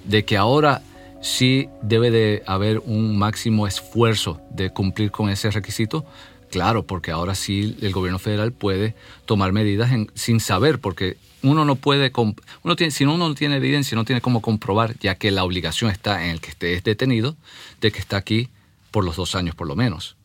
De 0.03 0.25
que 0.25 0.38
ahora 0.38 0.84
sí 1.22 1.69
debe 1.81 2.12
de 2.12 2.43
haber 2.46 2.79
un 2.86 3.17
máximo 3.17 3.65
esfuerzo 3.65 4.39
de 4.51 4.69
cumplir 4.69 5.10
con 5.10 5.29
ese 5.29 5.50
requisito, 5.50 6.05
Claro, 6.51 6.84
porque 6.84 7.12
ahora 7.12 7.36
sí 7.36 7.77
el 7.82 7.92
gobierno 7.92 8.20
federal 8.20 8.51
puede 8.51 8.96
tomar 9.25 9.51
medidas 9.51 9.92
sin 10.13 10.39
saber, 10.39 10.80
porque 10.80 11.18
uno 11.44 11.66
no 11.66 11.75
puede, 11.75 12.12
uno 12.63 12.75
tiene, 12.75 12.92
si 12.92 13.06
uno 13.06 13.18
no 13.18 13.34
tiene 13.36 13.58
evidencia, 13.58 13.96
no 13.96 14.06
tiene 14.06 14.22
cómo 14.22 14.42
comprobar, 14.42 14.98
ya 15.00 15.16
que 15.16 15.32
la 15.32 15.44
obligación 15.44 15.92
está 15.92 16.25
en 16.25 16.32
el 16.32 16.42
que 16.42 16.50
esté 16.50 16.82
detenido, 16.82 17.36
de 17.82 17.92
que 17.92 18.00
está 18.00 18.18
aquí 18.18 18.50
por 18.92 19.06
los 19.06 19.16
dos 19.16 19.36
años 19.36 19.56
por 19.56 19.68
lo 19.68 19.75
menos. 19.75 20.16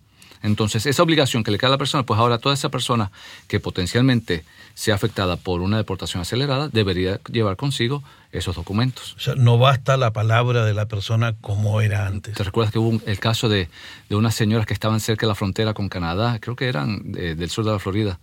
Entonces, 0.42 0.86
esa 0.86 1.02
obligación 1.02 1.44
que 1.44 1.50
le 1.50 1.58
queda 1.58 1.68
a 1.68 1.72
la 1.72 1.78
persona, 1.78 2.04
pues 2.04 2.18
ahora 2.18 2.38
toda 2.38 2.54
esa 2.54 2.68
persona 2.68 3.10
que 3.48 3.60
potencialmente 3.60 4.44
sea 4.74 4.94
afectada 4.94 5.36
por 5.36 5.60
una 5.60 5.76
deportación 5.76 6.22
acelerada 6.22 6.68
debería 6.68 7.20
llevar 7.30 7.56
consigo 7.56 8.02
esos 8.32 8.56
documentos. 8.56 9.14
O 9.14 9.20
sea, 9.20 9.34
no 9.34 9.58
basta 9.58 9.96
la 9.96 10.12
palabra 10.12 10.64
de 10.64 10.74
la 10.74 10.86
persona 10.86 11.34
como 11.40 11.80
era 11.80 12.06
antes. 12.06 12.34
¿Te 12.34 12.44
recuerdas 12.44 12.72
que 12.72 12.78
hubo 12.78 13.00
el 13.06 13.18
caso 13.18 13.48
de, 13.48 13.68
de, 14.08 14.16
unas 14.16 14.34
señoras 14.34 14.66
que 14.66 14.74
estaban 14.74 15.00
cerca 15.00 15.26
de 15.26 15.28
la 15.28 15.34
frontera 15.34 15.74
con 15.74 15.88
Canadá? 15.88 16.38
Creo 16.40 16.56
que 16.56 16.66
eran 16.66 17.12
del 17.12 17.50
sur 17.50 17.64
de 17.64 17.72
la 17.72 17.78
Florida 17.78 18.18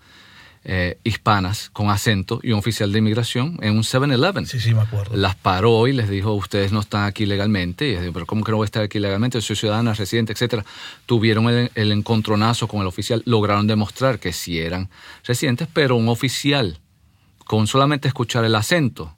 eh, 0.65 0.97
hispanas 1.05 1.69
con 1.69 1.89
acento 1.89 2.41
y 2.43 2.51
un 2.51 2.59
oficial 2.59 2.91
de 2.91 2.99
inmigración 2.99 3.57
en 3.61 3.77
un 3.77 3.83
7-Eleven. 3.83 4.45
Sí, 4.45 4.59
sí, 4.59 4.73
me 4.73 4.81
acuerdo. 4.81 5.15
Las 5.15 5.35
paró 5.35 5.87
y 5.87 5.93
les 5.93 6.09
dijo, 6.09 6.33
ustedes 6.33 6.73
no 6.73 6.81
están 6.81 7.05
aquí 7.05 7.25
legalmente. 7.25 7.87
Y 7.87 7.95
dijo, 7.95 8.11
pero 8.11 8.25
¿cómo 8.25 8.43
que 8.43 8.51
no 8.51 8.57
voy 8.57 8.65
a 8.65 8.71
estar 8.71 8.83
aquí 8.83 8.99
legalmente? 8.99 9.41
Soy 9.41 9.55
ciudadana, 9.55 9.93
residente, 9.93 10.33
etcétera. 10.33 10.65
Tuvieron 11.05 11.47
el, 11.49 11.91
encontronazo 11.91 12.67
con 12.67 12.81
el 12.81 12.87
oficial, 12.87 13.23
lograron 13.25 13.67
demostrar 13.67 14.19
que 14.19 14.33
sí 14.33 14.59
eran 14.59 14.89
residentes, 15.23 15.67
pero 15.71 15.95
un 15.95 16.09
oficial, 16.09 16.79
con 17.45 17.65
solamente 17.65 18.09
escuchar 18.09 18.43
el 18.43 18.55
acento, 18.55 19.15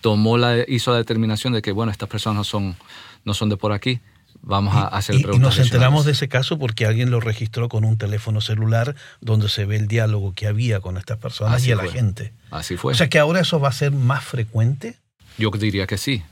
tomó 0.00 0.36
la, 0.36 0.64
hizo 0.66 0.90
la 0.90 0.98
determinación 0.98 1.52
de 1.52 1.62
que, 1.62 1.70
bueno, 1.70 1.92
estas 1.92 2.08
personas 2.08 2.36
no 2.36 2.44
son, 2.44 2.76
no 3.24 3.32
son 3.32 3.48
de 3.48 3.56
por 3.56 3.72
aquí 3.72 4.00
vamos 4.44 4.74
a 4.74 4.86
hacer 4.86 5.16
preguntas. 5.16 5.36
Y 5.36 5.40
nos 5.40 5.58
enteramos 5.58 6.04
de 6.04 6.12
ese 6.12 6.28
caso 6.28 6.58
porque 6.58 6.86
alguien 6.86 7.10
lo 7.10 7.20
registró 7.20 7.68
con 7.68 7.84
un 7.84 7.98
teléfono 7.98 8.40
celular 8.40 8.94
donde 9.20 9.48
se 9.48 9.64
ve 9.64 9.76
el 9.76 9.88
diálogo 9.88 10.32
que 10.34 10.46
había 10.46 10.80
con 10.80 10.96
estas 10.96 11.18
personas 11.18 11.66
y 11.66 11.72
a 11.72 11.76
la 11.76 11.88
gente. 11.88 12.32
Así 12.50 12.76
fue. 12.76 12.92
O 12.92 12.96
sea 12.96 13.08
que 13.08 13.18
ahora 13.18 13.40
eso 13.40 13.58
va 13.60 13.68
a 13.68 13.72
ser 13.72 13.92
más 13.92 14.24
frecuente. 14.24 14.96
Yo 15.38 15.50
diría 15.50 15.86
que 15.86 15.98
sí. 15.98 16.22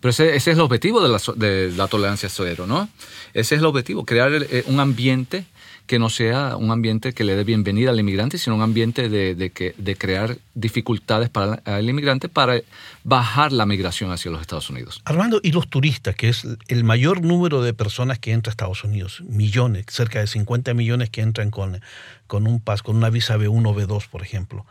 Pero 0.00 0.10
ese, 0.10 0.36
es 0.36 0.46
el 0.46 0.60
objetivo 0.60 1.00
de 1.00 1.08
la, 1.08 1.18
de 1.36 1.72
la 1.72 1.88
tolerancia 1.88 2.28
cero, 2.28 2.66
¿no? 2.66 2.90
Ese 3.32 3.54
es 3.54 3.60
el 3.60 3.66
objetivo, 3.66 4.04
crear 4.04 4.30
eh, 4.34 4.62
un 4.66 4.78
ambiente 4.78 5.46
que 5.86 5.98
no 5.98 6.08
sea 6.08 6.56
un 6.56 6.70
ambiente 6.70 7.12
que 7.12 7.24
le 7.24 7.36
dé 7.36 7.44
bienvenida 7.44 7.90
al 7.90 8.00
inmigrante, 8.00 8.38
sino 8.38 8.56
un 8.56 8.62
ambiente 8.62 9.08
de, 9.08 9.50
que, 9.50 9.74
de 9.76 9.96
crear 9.96 10.38
dificultades 10.54 11.28
para 11.28 11.60
el 11.78 11.88
inmigrante 11.88 12.28
para 12.28 12.60
bajar 13.02 13.52
la 13.52 13.66
migración 13.66 14.10
hacia 14.10 14.30
los 14.30 14.40
Estados 14.40 14.70
Unidos. 14.70 15.02
Armando, 15.04 15.40
y 15.42 15.52
los 15.52 15.68
turistas, 15.68 16.14
que 16.14 16.30
es 16.30 16.46
el 16.68 16.84
mayor 16.84 17.22
número 17.22 17.62
de 17.62 17.74
personas 17.74 18.18
que 18.18 18.32
entra 18.32 18.50
a 18.50 18.52
Estados 18.52 18.82
Unidos, 18.82 19.22
millones, 19.28 19.84
cerca 19.88 20.20
de 20.20 20.26
50 20.26 20.72
millones 20.72 21.10
que 21.10 21.20
entran 21.20 21.50
con, 21.50 21.80
con 22.26 22.46
un 22.46 22.60
pas, 22.60 22.82
con 22.82 22.96
una 22.96 23.10
visa 23.10 23.36
B1 23.36 23.68
o 23.68 23.74
B2, 23.74 24.08
por 24.08 24.22
ejemplo. 24.22 24.64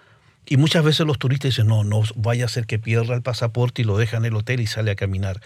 Y 0.45 0.57
muchas 0.57 0.83
veces 0.83 1.05
los 1.05 1.19
turistas 1.19 1.51
dicen, 1.51 1.67
no, 1.67 1.83
no 1.83 2.01
vaya 2.15 2.45
a 2.45 2.49
ser 2.49 2.65
que 2.65 2.77
pierda 2.77 3.15
el 3.15 3.21
pasaporte 3.21 3.81
y 3.81 3.85
lo 3.85 3.97
deja 3.97 4.17
en 4.17 4.25
el 4.25 4.35
hotel 4.35 4.59
y 4.59 4.67
sale 4.67 4.91
a 4.91 4.95
caminar. 4.95 5.39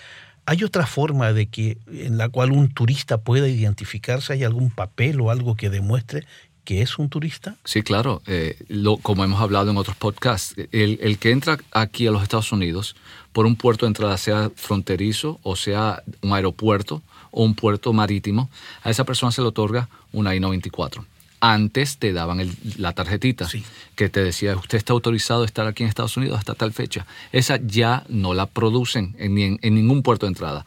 ¿Hay 0.50 0.64
otra 0.64 0.88
forma 0.88 1.34
de 1.34 1.48
que 1.48 1.78
en 1.92 2.18
la 2.18 2.30
cual 2.30 2.54
un 2.54 2.70
turista 2.70 3.18
pueda 3.18 3.50
identificarse? 3.50 4.32
¿Hay 4.32 4.46
algún 4.46 4.70
papel 4.70 5.20
o 5.20 5.30
algo 5.30 5.58
que 5.58 5.70
demuestre 5.70 6.26
que 6.64 6.82
es 6.82 6.98
un 6.98 7.10
turista? 7.10 7.58
Sí, 7.66 7.84
claro. 7.84 8.22
Eh, 8.28 8.58
como 9.02 9.26
hemos 9.26 9.42
hablado 9.42 9.72
en 9.72 9.76
otros 9.76 9.98
podcasts, 9.98 10.56
el, 10.72 11.00
el, 11.02 11.18
que 11.18 11.32
entra 11.32 11.58
aquí 11.74 12.08
a 12.08 12.12
los 12.12 12.24
Estados 12.24 12.54
Unidos 12.54 12.96
por 13.34 13.46
un 13.46 13.58
puerto 13.58 13.86
de 13.86 13.90
entrada, 13.90 14.18
sea 14.18 14.50
fronterizo 14.56 15.38
o 15.44 15.58
sea 15.58 16.02
un 16.22 16.32
aeropuerto 16.32 17.04
o 17.32 17.44
un 17.44 17.54
puerto 17.54 17.92
marítimo, 17.92 18.50
a 18.84 18.90
esa 18.90 19.04
persona 19.04 19.34
se 19.34 19.42
le 19.42 19.50
otorga 19.50 19.90
una 20.14 20.34
I-94 20.34 21.04
antes 21.40 21.98
te 21.98 22.14
daban 22.14 22.40
la 22.78 22.94
tarjetita 22.94 23.48
que 23.96 24.10
te 24.10 24.24
decía, 24.24 24.56
usted 24.56 24.78
está 24.78 24.94
autorizado 24.94 25.44
a 25.44 25.46
estar 25.46 25.68
aquí 25.68 25.84
en 25.84 25.90
Estados 25.90 26.18
Unidos 26.18 26.40
hasta 26.40 26.56
tal 26.56 26.74
fecha. 26.74 27.06
Esa 27.32 27.58
ya 27.58 28.04
no 28.10 28.34
la 28.34 28.48
producen 28.48 29.16
en, 29.20 29.60
en, 29.62 29.76
ningún 29.76 30.04
puerto 30.04 30.26
de 30.26 30.32
entrada. 30.32 30.66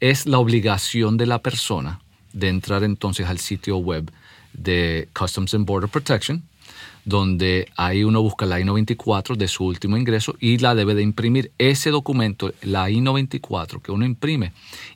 Es 0.00 0.26
la 0.26 0.38
obligación 0.38 1.16
de 1.16 1.26
la 1.26 1.38
persona 1.38 2.00
de 2.32 2.48
entrar 2.48 2.84
entonces 2.84 3.26
al 3.26 3.38
sitio 3.38 3.78
web 3.78 4.10
de 4.52 5.08
Customs 5.18 5.54
and 5.54 5.66
Border 5.66 5.88
Protection, 5.88 6.42
donde 7.04 7.68
ahí 7.76 8.04
uno 8.04 8.22
busca 8.22 8.46
la 8.46 8.60
I-94 8.60 9.36
de 9.36 9.48
su 9.48 9.64
último 9.64 9.96
ingreso 9.96 10.36
y 10.40 10.58
la 10.58 10.74
debe 10.74 10.94
de 10.94 11.02
imprimir. 11.02 11.52
Ese 11.58 11.90
documento, 11.90 12.52
la 12.62 12.90
I-94 12.90 13.80
que 13.82 13.92
uno 13.92 14.04
imprime, 14.04 14.52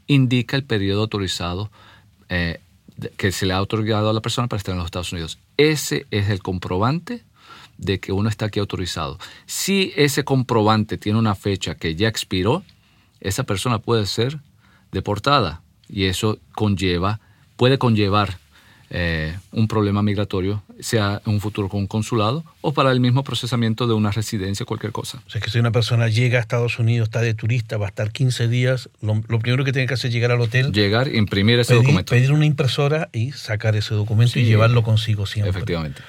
indica 0.07 0.57
el 0.57 0.65
periodo 0.65 1.03
autorizado 1.03 1.71
eh, 2.29 2.61
que 3.17 3.33
se 3.33 3.47
le 3.47 3.55
ha 3.55 3.63
otorgado 3.63 4.11
a 4.11 4.13
la 4.13 4.21
persona 4.21 4.49
para 4.49 4.59
estar 4.59 4.73
en 4.73 4.79
los 4.79 4.87
Estados 4.87 5.13
Unidos. 5.13 5.39
Ese 5.57 6.07
es 6.11 6.29
el 6.31 6.43
comprobante 6.43 7.25
de 7.77 8.01
que 8.01 8.13
uno 8.13 8.29
está 8.29 8.47
aquí 8.47 8.59
autorizado. 8.59 9.19
Si 9.47 9.93
ese 9.97 10.25
comprobante 10.25 10.99
tiene 10.99 11.19
una 11.19 11.35
fecha 11.35 11.77
que 11.77 11.95
ya 11.95 12.09
expiró, 12.09 12.65
esa 13.21 13.45
persona 13.45 13.79
puede 13.79 14.07
ser 14.07 14.41
deportada 14.93 15.63
y 15.89 16.05
eso 16.05 16.39
conlleva, 16.55 17.21
puede 17.57 17.79
conllevar 17.79 18.39
eh, 18.91 19.37
un 19.53 19.69
problema 19.69 20.03
migratorio, 20.03 20.63
sea 20.81 21.21
en 21.27 21.35
un 21.35 21.41
futuro 21.41 21.69
con 21.69 21.81
un 21.81 21.87
consulado 21.87 22.45
o 22.63 22.73
para 22.73 22.91
el 22.91 23.01
mismo 23.01 23.23
procesamiento 23.23 23.87
de 23.87 23.93
una 23.93 24.11
residencia, 24.11 24.65
cualquier 24.65 24.93
cosa. 24.93 25.23
O 25.27 25.31
sea, 25.31 25.41
que 25.43 25.51
si 25.51 25.59
una 25.59 25.73
persona 25.73 26.09
llega 26.09 26.39
a 26.39 26.41
Estados 26.41 26.79
Unidos, 26.79 27.09
está 27.09 27.21
de 27.21 27.35
turista, 27.35 27.77
va 27.77 27.87
a 27.87 27.89
estar 27.89 28.11
15 28.13 28.49
días, 28.49 28.89
lo, 29.03 29.21
primero 29.41 29.65
que 29.65 29.73
tiene 29.73 29.87
que 29.87 29.95
hacer 29.95 30.09
es 30.09 30.15
llegar 30.15 30.31
al 30.31 30.41
hotel. 30.41 30.73
Llegar, 30.73 31.15
imprimir 31.15 31.59
ese 31.59 31.75
documento. 31.75 32.11
Pedir 32.11 32.33
una 32.33 32.47
impresora 32.47 33.11
y 33.13 33.33
sacar 33.33 33.77
ese 33.77 33.95
documento 33.95 34.39
y 34.39 34.45
llevarlo 34.45 34.83
consigo 34.83 35.27
siempre. 35.27 35.51
Efectivamente. 35.51 36.01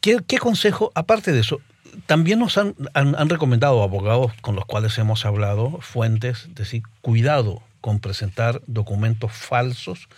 ¿Qué, 0.00 0.38
consejo, 0.38 0.92
aparte 0.94 1.32
de 1.32 1.40
eso, 1.40 1.62
también 2.04 2.38
nos 2.38 2.58
han, 2.58 2.74
han, 2.92 3.30
recomendado 3.30 3.82
abogados 3.82 4.32
con 4.42 4.54
los 4.54 4.66
cuales 4.66 4.98
hemos 4.98 5.24
hablado, 5.24 5.78
fuentes, 5.80 6.48
decir, 6.54 6.82
cuidado 7.00 7.62
con 7.80 8.00
presentar 8.00 8.60
documentos 8.66 9.32
falsos 9.32 10.08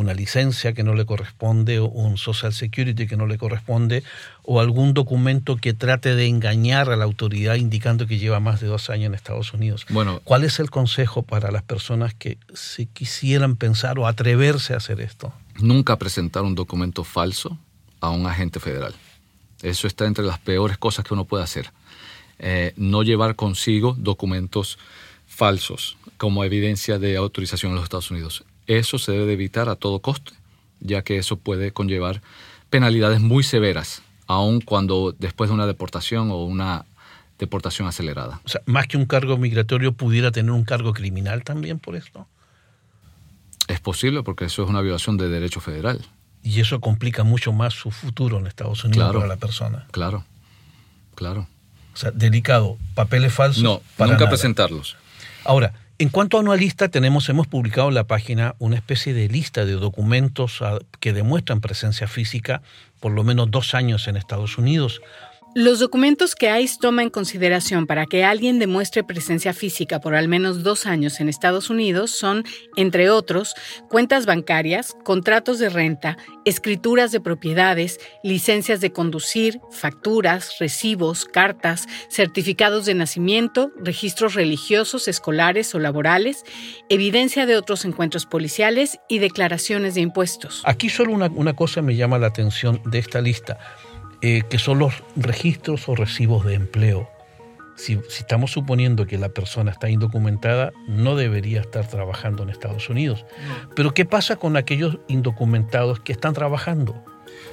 una 0.00 0.14
licencia 0.14 0.72
que 0.72 0.82
no 0.82 0.94
le 0.94 1.06
corresponde, 1.06 1.78
o 1.78 1.86
un 1.86 2.18
Social 2.18 2.52
Security 2.52 3.06
que 3.06 3.16
no 3.16 3.26
le 3.26 3.38
corresponde, 3.38 4.02
o 4.42 4.60
algún 4.60 4.94
documento 4.94 5.56
que 5.56 5.74
trate 5.74 6.14
de 6.14 6.26
engañar 6.26 6.90
a 6.90 6.96
la 6.96 7.04
autoridad 7.04 7.54
indicando 7.54 8.06
que 8.06 8.18
lleva 8.18 8.40
más 8.40 8.60
de 8.60 8.66
dos 8.66 8.90
años 8.90 9.06
en 9.06 9.14
Estados 9.14 9.52
Unidos. 9.52 9.86
Bueno, 9.90 10.20
¿Cuál 10.24 10.44
es 10.44 10.58
el 10.58 10.70
consejo 10.70 11.22
para 11.22 11.50
las 11.50 11.62
personas 11.62 12.14
que 12.14 12.38
si 12.54 12.86
quisieran 12.86 13.56
pensar 13.56 13.98
o 13.98 14.06
atreverse 14.06 14.74
a 14.74 14.78
hacer 14.78 15.00
esto? 15.00 15.32
Nunca 15.60 15.98
presentar 15.98 16.42
un 16.42 16.54
documento 16.54 17.04
falso 17.04 17.58
a 18.00 18.10
un 18.10 18.26
agente 18.26 18.60
federal. 18.60 18.94
Eso 19.62 19.86
está 19.86 20.06
entre 20.06 20.24
las 20.24 20.38
peores 20.38 20.78
cosas 20.78 21.04
que 21.04 21.14
uno 21.14 21.26
puede 21.26 21.44
hacer. 21.44 21.70
Eh, 22.38 22.72
no 22.76 23.02
llevar 23.02 23.36
consigo 23.36 23.94
documentos 23.98 24.78
falsos 25.26 25.96
como 26.16 26.44
evidencia 26.44 26.98
de 26.98 27.16
autorización 27.16 27.70
en 27.70 27.76
los 27.76 27.84
Estados 27.84 28.10
Unidos. 28.10 28.44
Eso 28.70 28.98
se 28.98 29.10
debe 29.10 29.32
evitar 29.32 29.68
a 29.68 29.74
todo 29.74 29.98
coste, 29.98 30.30
ya 30.78 31.02
que 31.02 31.18
eso 31.18 31.36
puede 31.36 31.72
conllevar 31.72 32.22
penalidades 32.70 33.20
muy 33.20 33.42
severas, 33.42 34.02
aun 34.28 34.60
cuando 34.60 35.12
después 35.18 35.50
de 35.50 35.54
una 35.54 35.66
deportación 35.66 36.30
o 36.30 36.44
una 36.44 36.84
deportación 37.36 37.88
acelerada. 37.88 38.40
O 38.44 38.48
sea, 38.48 38.60
más 38.66 38.86
que 38.86 38.96
un 38.96 39.06
cargo 39.06 39.36
migratorio, 39.38 39.92
pudiera 39.92 40.30
tener 40.30 40.52
un 40.52 40.62
cargo 40.62 40.92
criminal 40.92 41.42
también 41.42 41.80
por 41.80 41.96
esto. 41.96 42.28
Es 43.66 43.80
posible 43.80 44.22
porque 44.22 44.44
eso 44.44 44.62
es 44.62 44.68
una 44.68 44.82
violación 44.82 45.16
de 45.16 45.28
derecho 45.28 45.60
federal. 45.60 46.06
Y 46.44 46.60
eso 46.60 46.80
complica 46.80 47.24
mucho 47.24 47.52
más 47.52 47.74
su 47.74 47.90
futuro 47.90 48.38
en 48.38 48.46
Estados 48.46 48.84
Unidos 48.84 49.12
para 49.12 49.26
la 49.26 49.36
persona. 49.36 49.88
Claro, 49.90 50.24
claro. 51.16 51.48
O 51.92 51.96
sea, 51.96 52.12
delicado, 52.12 52.78
papeles 52.94 53.34
falsos. 53.34 53.64
No, 53.64 53.82
nunca 53.98 54.28
presentarlos. 54.28 54.96
Ahora, 55.44 55.74
en 56.00 56.08
cuanto 56.08 56.38
a 56.38 56.40
anualista, 56.40 56.88
tenemos, 56.88 57.28
hemos 57.28 57.46
publicado 57.46 57.90
en 57.90 57.94
la 57.94 58.04
página 58.04 58.54
una 58.58 58.76
especie 58.76 59.12
de 59.12 59.28
lista 59.28 59.66
de 59.66 59.72
documentos 59.72 60.62
ah, 60.62 60.78
que 60.98 61.12
demuestran 61.12 61.60
presencia 61.60 62.08
física 62.08 62.62
por 63.00 63.12
lo 63.12 63.22
menos 63.22 63.50
dos 63.50 63.74
años 63.74 64.08
en 64.08 64.16
Estados 64.16 64.56
Unidos. 64.56 65.02
Los 65.56 65.80
documentos 65.80 66.36
que 66.36 66.60
ICE 66.60 66.78
toma 66.80 67.02
en 67.02 67.10
consideración 67.10 67.88
para 67.88 68.06
que 68.06 68.22
alguien 68.22 68.60
demuestre 68.60 69.02
presencia 69.02 69.52
física 69.52 69.98
por 69.98 70.14
al 70.14 70.28
menos 70.28 70.62
dos 70.62 70.86
años 70.86 71.18
en 71.18 71.28
Estados 71.28 71.70
Unidos 71.70 72.12
son, 72.12 72.44
entre 72.76 73.10
otros, 73.10 73.56
cuentas 73.88 74.26
bancarias, 74.26 74.94
contratos 75.02 75.58
de 75.58 75.68
renta, 75.68 76.16
escrituras 76.44 77.10
de 77.10 77.20
propiedades, 77.20 77.98
licencias 78.22 78.80
de 78.80 78.92
conducir, 78.92 79.60
facturas, 79.72 80.54
recibos, 80.60 81.24
cartas, 81.24 81.88
certificados 82.08 82.86
de 82.86 82.94
nacimiento, 82.94 83.72
registros 83.76 84.34
religiosos, 84.34 85.08
escolares 85.08 85.74
o 85.74 85.80
laborales, 85.80 86.44
evidencia 86.88 87.44
de 87.46 87.56
otros 87.56 87.84
encuentros 87.84 88.24
policiales 88.24 89.00
y 89.08 89.18
declaraciones 89.18 89.96
de 89.96 90.02
impuestos. 90.02 90.62
Aquí 90.64 90.88
solo 90.88 91.12
una, 91.12 91.26
una 91.26 91.56
cosa 91.56 91.82
me 91.82 91.96
llama 91.96 92.18
la 92.18 92.28
atención 92.28 92.80
de 92.84 93.00
esta 93.00 93.20
lista. 93.20 93.58
Eh, 94.22 94.42
que 94.48 94.58
son 94.58 94.78
los 94.78 95.02
registros 95.16 95.88
o 95.88 95.94
recibos 95.94 96.44
de 96.44 96.54
empleo. 96.54 97.08
Si, 97.76 97.98
estamos 98.10 98.52
suponiendo 98.52 99.06
que 99.06 99.16
la 99.16 99.30
persona 99.30 99.70
está 99.70 99.88
indocumentada, 99.88 100.72
no 100.86 101.16
debería 101.16 101.62
estar 101.62 101.88
trabajando 101.88 102.42
en 102.42 102.50
Estados 102.50 102.90
Unidos. 102.90 103.24
Pero 103.74 103.94
¿qué 103.94 104.04
pasa 104.04 104.36
con 104.36 104.58
aquellos 104.58 104.98
indocumentados 105.08 106.00
que 106.00 106.12
están 106.12 106.34
trabajando? 106.34 107.02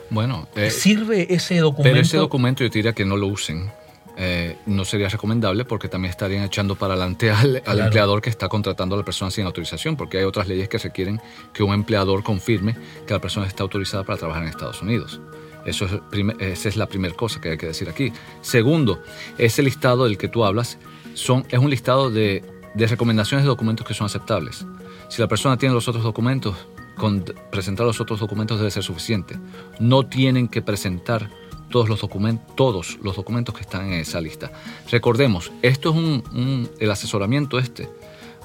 Bueno, 0.09 0.49
eh, 0.57 0.69
¿sirve 0.69 1.33
ese 1.33 1.57
documento? 1.59 1.89
Pero 1.89 2.01
ese 2.01 2.17
documento 2.17 2.65
yo 2.65 2.69
diría 2.69 2.91
que 2.91 3.05
no 3.05 3.15
lo 3.15 3.27
usen. 3.27 3.71
Eh, 4.19 4.57
no 4.65 4.83
sería 4.83 5.09
recomendable 5.09 5.63
porque 5.63 5.87
también 5.87 6.09
estarían 6.09 6.43
echando 6.43 6.75
para 6.75 6.95
adelante 6.95 7.31
al, 7.65 7.79
empleador 7.79 8.21
que 8.21 8.29
está 8.29 8.49
contratando 8.49 8.95
a 8.95 8.97
la 8.97 9.05
persona 9.05 9.31
sin 9.31 9.45
autorización, 9.45 9.95
porque 9.95 10.17
hay 10.17 10.25
otras 10.25 10.49
leyes 10.49 10.67
que 10.67 10.79
requieren 10.79 11.21
que 11.53 11.63
un 11.63 11.73
empleador 11.73 12.23
confirme 12.23 12.75
que 13.05 13.13
la 13.13 13.21
persona 13.21 13.47
está 13.47 13.63
autorizada 13.63 14.03
para 14.03 14.17
trabajar 14.17 14.43
en 14.43 14.49
Estados 14.49 14.81
Unidos. 14.81 15.21
Es 15.67 15.81
esa 15.81 16.69
es 16.69 16.77
la 16.77 16.87
primera 16.87 17.13
cosa 17.13 17.41
que 17.41 17.51
hay 17.51 17.57
que 17.57 17.67
decir 17.67 17.89
aquí. 17.89 18.13
Segundo, 18.41 19.03
ese 19.37 19.61
listado 19.61 20.05
del 20.05 20.17
que 20.17 20.29
tú 20.29 20.45
hablas 20.45 20.77
son, 21.13 21.45
es 21.49 21.59
un 21.59 21.69
listado 21.69 22.09
de, 22.09 22.43
recomendaciones 22.75 23.43
de 23.43 23.49
documentos 23.49 23.85
que 23.85 23.93
son 23.93 24.05
aceptables. 24.05 24.65
Si 25.09 25.21
la 25.21 25.27
persona 25.27 25.57
tiene 25.57 25.75
los 25.75 25.87
otros 25.87 26.03
documentos, 26.03 26.55
con 26.95 27.23
presentar 27.51 27.85
los 27.85 27.99
otros 27.99 28.19
documentos 28.19 28.57
debe 28.57 28.71
ser 28.71 28.83
suficiente. 28.83 29.37
No 29.79 30.05
tienen 30.05 30.47
que 30.47 30.61
presentar 30.61 31.29
todos 31.69 31.89
los 31.89 31.99
documentos, 31.99 32.55
todos 32.55 32.97
los 33.03 33.17
documentos 33.17 33.53
que 33.53 33.61
están 33.61 33.87
en 33.87 33.99
esa 33.99 34.21
lista. 34.21 34.51
Recordemos, 34.89 35.51
esto 35.61 35.89
es 35.89 35.95
un, 35.95 36.69
el 36.79 36.89
asesoramiento 36.89 37.59
este 37.59 37.89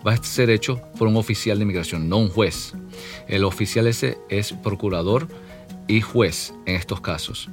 va 0.07 0.15
a 0.15 0.23
ser 0.23 0.51
hecho 0.51 0.81
por 0.99 1.07
un 1.09 1.17
oficial 1.17 1.59
de 1.59 1.63
inmigración, 1.63 2.09
no 2.09 2.19
un 2.19 2.29
juez. 2.29 2.75
El 3.29 3.45
oficial 3.45 3.87
ese 3.87 4.19
es 4.29 4.53
procurador 4.53 5.29
y 5.89 6.01
juez 6.01 6.55
en 6.67 6.77
estos 6.77 7.01
casos. 7.01 7.49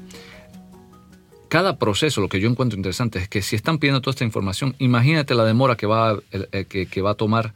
Cada 1.49 1.79
proceso, 1.79 2.21
lo 2.21 2.29
que 2.29 2.39
yo 2.39 2.47
encuentro 2.47 2.77
interesante 2.77 3.17
es 3.17 3.27
que 3.27 3.41
si 3.41 3.55
están 3.55 3.79
pidiendo 3.79 4.01
toda 4.01 4.11
esta 4.11 4.23
información, 4.23 4.75
imagínate 4.77 5.33
la 5.33 5.43
demora 5.45 5.75
que 5.75 5.87
va, 5.87 6.19
que, 6.69 7.01
va 7.01 7.11
a 7.11 7.15
tomar 7.15 7.53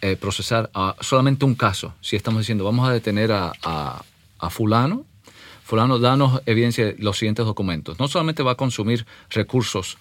eh, 0.00 0.16
procesar 0.16 0.70
solamente 1.00 1.44
un 1.44 1.54
caso. 1.54 1.92
Si 2.00 2.16
estamos 2.16 2.40
diciendo, 2.40 2.64
vamos 2.64 2.88
a 2.88 2.92
detener 2.92 3.30
a, 3.32 3.52
a, 3.62 4.50
fulano, 4.50 5.04
fulano, 5.62 5.98
danos 5.98 6.40
evidencia 6.46 6.86
de 6.86 6.96
los 7.00 7.18
siguientes 7.18 7.44
documentos. 7.44 8.00
No 8.00 8.08
solamente 8.08 8.42
va 8.42 8.52
a 8.52 8.56
consumir 8.56 9.04
recursos, 9.28 9.98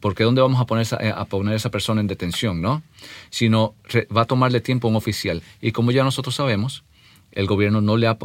porque 0.00 0.24
¿dónde 0.24 0.40
vamos 0.40 0.58
a 0.58 0.64
poner, 0.64 0.86
a 0.92 1.24
poner 1.26 1.52
a 1.52 1.56
esa 1.56 1.70
persona 1.70 2.00
en 2.00 2.06
detención? 2.06 2.62
¿no? 2.62 2.82
Sino 3.28 3.74
va 4.16 4.22
a 4.22 4.26
tomarle 4.26 4.62
tiempo 4.62 4.88
a 4.88 4.90
un 4.90 4.96
oficial. 4.96 5.42
Y 5.60 5.72
como 5.72 5.90
ya 5.90 6.04
nosotros 6.04 6.34
sabemos, 6.34 6.84
el 7.36 7.46
gobierno 7.46 7.80
no 7.80 7.96
le 7.96 8.08
ha 8.08 8.16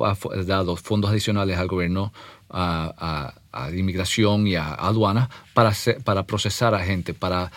dado 0.46 0.76
fondos 0.78 1.12
adicionales 1.12 1.60
al 1.60 1.68
gobierno 1.68 2.12
a, 2.50 3.34
inmigración 3.76 4.48
y 4.48 4.56
a, 4.56 4.74
aduanas 4.74 5.30
para, 5.54 5.74
para 6.04 6.24
procesar 6.24 6.74
a 6.74 6.80
gente, 6.80 7.14
para 7.14 7.52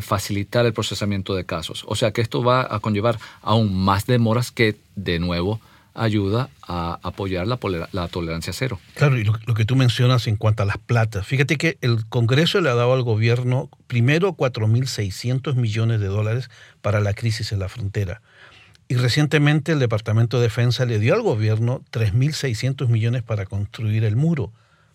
facilitar 0.00 0.66
el 0.66 0.72
procesamiento 0.72 1.34
de 1.34 1.44
casos. 1.44 1.84
O 1.86 1.94
sea 1.94 2.12
que 2.12 2.22
esto 2.22 2.42
va 2.42 2.66
a 2.74 2.80
conllevar 2.80 3.18
aún 3.42 3.74
más 3.74 4.06
demoras 4.06 4.50
que, 4.50 4.76
de 4.96 5.18
nuevo, 5.18 5.60
ayuda 5.94 6.48
a 6.66 6.98
apoyar 7.02 7.46
la, 7.46 7.58
la 7.92 8.08
tolerancia 8.08 8.52
cero. 8.52 8.80
Claro, 8.94 9.18
y 9.18 9.24
lo, 9.24 9.34
lo, 9.46 9.54
que 9.54 9.64
tú 9.64 9.76
mencionas 9.76 10.26
en 10.26 10.36
cuanto 10.36 10.62
a 10.62 10.66
las 10.66 10.78
platas, 10.78 11.26
fíjate 11.26 11.56
que 11.56 11.78
el 11.82 12.06
Congreso 12.06 12.60
le 12.60 12.70
ha 12.70 12.74
dado 12.74 12.94
al 12.94 13.02
gobierno 13.02 13.68
primero 13.86 14.32
4.600 14.32 15.54
millones 15.54 16.00
de 16.00 16.06
dólares 16.06 16.50
para 16.82 17.00
la 17.00 17.14
crisis 17.14 17.52
en 17.52 17.60
la 17.60 17.68
frontera. 17.68 18.22
Y 18.88 18.96
recientemente 18.96 19.72
el 19.72 19.78
Departamento 19.78 20.38
de 20.38 20.44
Defensa 20.44 20.84
le 20.84 20.98
dio 20.98 21.14
al 21.14 21.22
gobierno 21.22 21.82
3.600 21.90 22.88
millones 22.88 23.22
para 23.22 23.46
construir 23.46 24.04
el 24.04 24.16
muro, 24.16 24.52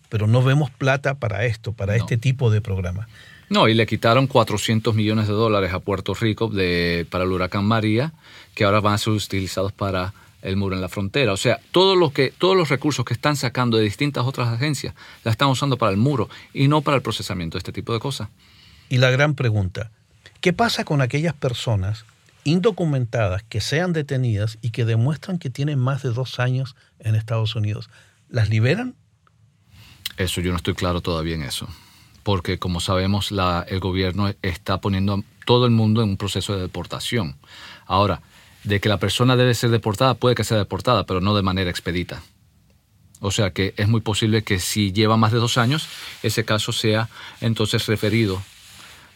pero 0.08 0.26
no 0.26 0.42
vemos 0.42 0.70
plata 0.70 1.14
para 1.14 1.44
esto, 1.44 1.72
para 1.72 1.96
este 1.96 2.16
tipo 2.16 2.50
de 2.50 2.60
programa. 2.60 3.08
No, 3.48 3.66
y 3.66 3.74
le 3.74 3.86
quitaron 3.86 4.28
400 4.28 4.94
millones 4.94 5.26
de 5.26 5.32
dólares 5.34 5.72
a 5.72 5.80
Puerto 5.80 6.14
Rico 6.14 6.48
de, 6.48 7.04
para 7.10 7.24
el 7.24 7.32
huracán 7.32 7.64
María, 7.64 8.12
que 8.54 8.64
ahora 8.64 8.80
van 8.80 8.94
a 8.94 8.98
ser 8.98 9.12
utilizados 9.12 9.72
para 9.72 10.14
el 10.42 10.56
muro 10.56 10.76
en 10.76 10.80
la 10.80 10.88
frontera. 10.88 11.32
O 11.32 11.36
sea, 11.36 11.58
todo 11.72 11.96
lo 11.96 12.12
que, 12.12 12.32
todos 12.36 12.56
los 12.56 12.68
recursos 12.68 13.04
que 13.04 13.12
están 13.12 13.34
sacando 13.34 13.76
de 13.76 13.82
distintas 13.82 14.24
otras 14.24 14.48
agencias 14.48 14.94
la 15.24 15.32
están 15.32 15.48
usando 15.48 15.76
para 15.76 15.90
el 15.90 15.98
muro 15.98 16.28
y 16.54 16.68
no 16.68 16.80
para 16.82 16.96
el 16.96 17.02
procesamiento 17.02 17.56
de 17.56 17.60
este 17.60 17.72
tipo 17.72 17.92
de 17.92 17.98
cosas. 17.98 18.28
Y 18.88 18.98
la 18.98 19.10
gran 19.10 19.34
pregunta, 19.34 19.90
¿qué 20.40 20.52
pasa 20.52 20.84
con 20.84 21.02
aquellas 21.02 21.34
personas 21.34 22.04
indocumentadas 22.44 23.42
que 23.42 23.60
sean 23.60 23.92
detenidas 23.92 24.58
y 24.60 24.70
que 24.70 24.84
demuestran 24.84 25.38
que 25.38 25.50
tienen 25.50 25.78
más 25.78 26.02
de 26.02 26.10
dos 26.10 26.40
años 26.40 26.76
en 26.98 27.14
Estados 27.14 27.54
Unidos, 27.56 27.90
¿las 28.28 28.48
liberan? 28.48 28.94
Eso 30.16 30.40
yo 30.40 30.50
no 30.50 30.56
estoy 30.56 30.74
claro 30.74 31.00
todavía 31.00 31.34
en 31.34 31.42
eso, 31.42 31.68
porque 32.22 32.58
como 32.58 32.80
sabemos 32.80 33.30
el 33.30 33.80
gobierno 33.80 34.32
está 34.42 34.80
poniendo 34.80 35.14
a 35.14 35.22
todo 35.46 35.64
el 35.66 35.72
mundo 35.72 36.02
en 36.02 36.10
un 36.10 36.16
proceso 36.16 36.54
de 36.54 36.62
deportación. 36.62 37.36
Ahora, 37.86 38.20
de 38.64 38.80
que 38.80 38.88
la 38.88 38.98
persona 38.98 39.36
debe 39.36 39.54
ser 39.54 39.70
deportada, 39.70 40.14
puede 40.14 40.34
que 40.34 40.44
sea 40.44 40.58
deportada, 40.58 41.04
pero 41.06 41.20
no 41.20 41.34
de 41.34 41.42
manera 41.42 41.70
expedita. 41.70 42.22
O 43.20 43.30
sea 43.30 43.50
que 43.50 43.74
es 43.76 43.88
muy 43.88 44.00
posible 44.00 44.44
que 44.44 44.60
si 44.60 44.92
lleva 44.92 45.16
más 45.16 45.32
de 45.32 45.38
dos 45.38 45.58
años, 45.58 45.88
ese 46.22 46.44
caso 46.44 46.72
sea 46.72 47.08
entonces 47.40 47.86
referido 47.86 48.42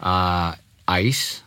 a 0.01 0.59
ICE, 1.01 1.44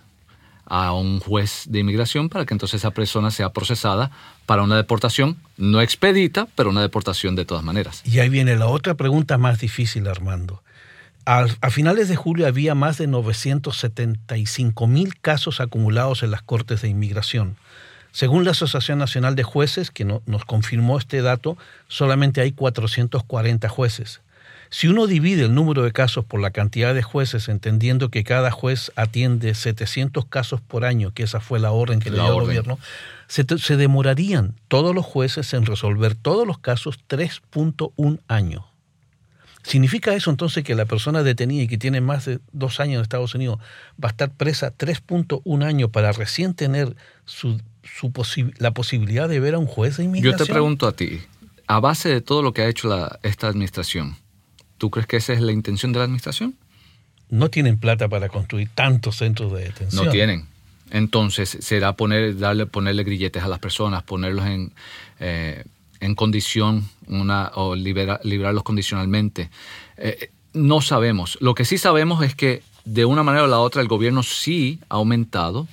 a 0.70 0.94
un 0.94 1.20
juez 1.20 1.64
de 1.68 1.80
inmigración, 1.80 2.30
para 2.30 2.46
que 2.46 2.54
entonces 2.54 2.82
esa 2.82 2.92
persona 2.92 3.32
sea 3.32 3.50
procesada 3.50 4.12
para 4.46 4.64
una 4.64 4.76
deportación 4.76 5.38
no 5.58 5.82
expedita, 5.82 6.48
pero 6.56 6.70
una 6.70 6.82
deportación 6.82 7.36
de 7.36 7.46
todas 7.46 7.64
maneras. 7.64 8.02
Y 8.06 8.20
ahí 8.20 8.30
viene 8.30 8.56
la 8.56 8.68
otra 8.68 8.96
pregunta 8.96 9.38
más 9.38 9.60
difícil, 9.60 10.08
Armando. 10.08 10.62
A, 11.26 11.48
finales 11.72 12.08
de 12.08 12.16
julio 12.16 12.48
había 12.48 12.74
más 12.74 12.98
de 12.98 13.08
975 13.08 14.88
mil 14.88 15.20
casos 15.20 15.60
acumulados 15.60 16.24
en 16.24 16.32
las 16.32 16.42
cortes 16.42 16.82
de 16.82 16.88
inmigración. 16.88 17.58
Según 18.12 18.46
la 18.46 18.52
Asociación 18.52 18.98
Nacional 18.98 19.36
de 19.36 19.44
Jueces, 19.44 19.92
que 19.92 20.06
nos 20.06 20.46
confirmó 20.46 20.98
este 20.98 21.22
dato, 21.22 21.58
solamente 21.90 22.40
hay 22.40 22.54
440 22.54 23.68
jueces. 23.68 24.22
Si 24.70 24.88
uno 24.88 25.08
divide 25.08 25.46
el 25.46 25.56
número 25.56 25.84
de 25.84 25.92
casos 25.92 26.26
por 26.26 26.42
la 26.42 26.52
cantidad 26.52 26.94
de 26.94 27.02
jueces, 27.02 27.48
entendiendo 27.48 28.10
que 28.10 28.24
cada 28.24 28.52
juez 28.52 28.92
atiende 28.96 29.54
700 29.54 30.26
casos 30.26 30.62
por 30.62 30.86
año, 30.86 31.14
que 31.14 31.24
esa 31.24 31.40
fue 31.40 31.60
la 31.60 31.72
orden 31.72 32.00
que 32.00 32.10
le 32.10 32.18
dio 32.18 32.28
el 32.28 32.46
gobierno, 32.46 32.80
se, 33.28 33.46
se, 33.58 33.78
demorarían 33.78 34.56
todos 34.68 34.94
los 34.94 35.06
jueces 35.06 35.54
en 35.54 35.66
resolver 35.66 36.16
todos 36.16 36.46
los 36.46 36.60
casos 36.60 37.00
3.1 37.08 38.20
años. 38.28 38.64
¿Significa 39.68 40.16
eso 40.16 40.32
entonces 40.32 40.64
que 40.64 40.76
la 40.76 40.86
persona 40.86 41.24
detenida 41.24 41.64
y 41.64 41.68
que 41.68 41.78
tiene 41.78 42.00
más 42.00 42.24
de 42.24 42.40
dos 42.54 42.80
años 42.80 42.96
en 42.96 43.02
Estados 43.02 43.36
Unidos 43.36 43.60
va 44.02 44.08
a 44.08 44.12
estar 44.12 44.32
presa 44.32 44.74
3.1 44.74 45.66
años 45.66 45.90
para 45.90 46.14
recién 46.14 46.54
tener 46.54 46.96
su, 47.26 47.60
su 47.84 48.14
la 48.60 48.72
posibilidad 48.72 49.28
de 49.28 49.42
ver 49.42 49.56
a 49.56 49.60
un 49.60 49.66
juez 49.66 49.98
de 49.98 50.06
inmigración? 50.06 50.40
Yo 50.40 50.46
te 50.46 50.50
pregunto 50.50 50.88
a 50.88 50.94
ti, 50.94 51.20
a 51.68 51.82
base 51.82 52.08
de 52.08 52.22
todo 52.22 52.42
lo 52.44 52.54
que 52.54 52.62
ha 52.62 52.68
hecho 52.70 52.88
la, 52.88 53.20
esta 53.24 53.48
administración, 53.48 54.16
¿tú 54.78 54.90
crees 54.90 55.08
que 55.08 55.18
esa 55.18 55.34
es 55.34 55.42
la 55.42 55.52
intención 55.52 55.94
de 55.94 56.00
la 56.00 56.06
administración? 56.06 56.56
No 57.30 57.50
tienen 57.50 57.78
plata 57.78 58.08
para 58.08 58.30
construir 58.30 58.70
tantos 58.74 59.18
centros 59.18 59.52
de 59.54 59.66
detención. 59.66 60.06
No 60.06 60.12
tienen. 60.12 60.46
Entonces 60.92 61.58
será 61.62 61.94
poner, 61.94 62.38
darle, 62.38 62.66
ponerle 62.66 63.04
grilletes 63.04 63.44
a 63.44 63.48
las 63.48 63.60
personas, 63.60 64.04
ponerlos 64.04 64.46
en... 64.46 64.74
Eh, 65.20 65.64
en 66.00 66.16
condición 66.16 66.88
una, 67.08 67.52
o 67.56 67.76
liberarlos 67.76 68.64
condicionalmente. 68.64 69.50
Eh, 69.98 70.32
no 70.54 70.82
sabemos. 70.82 71.38
Lo 71.42 71.56
que 71.56 71.66
sí 71.66 71.78
sabemos 71.78 72.24
es 72.24 72.36
que 72.36 72.62
de 72.86 73.06
una 73.06 73.24
manera 73.24 73.44
o 73.44 73.48
la 73.48 73.60
otra 73.60 73.82
el 73.82 73.88
gobierno 73.88 74.24
sí 74.24 74.80
ha 74.90 74.96
aumentado 74.96 75.68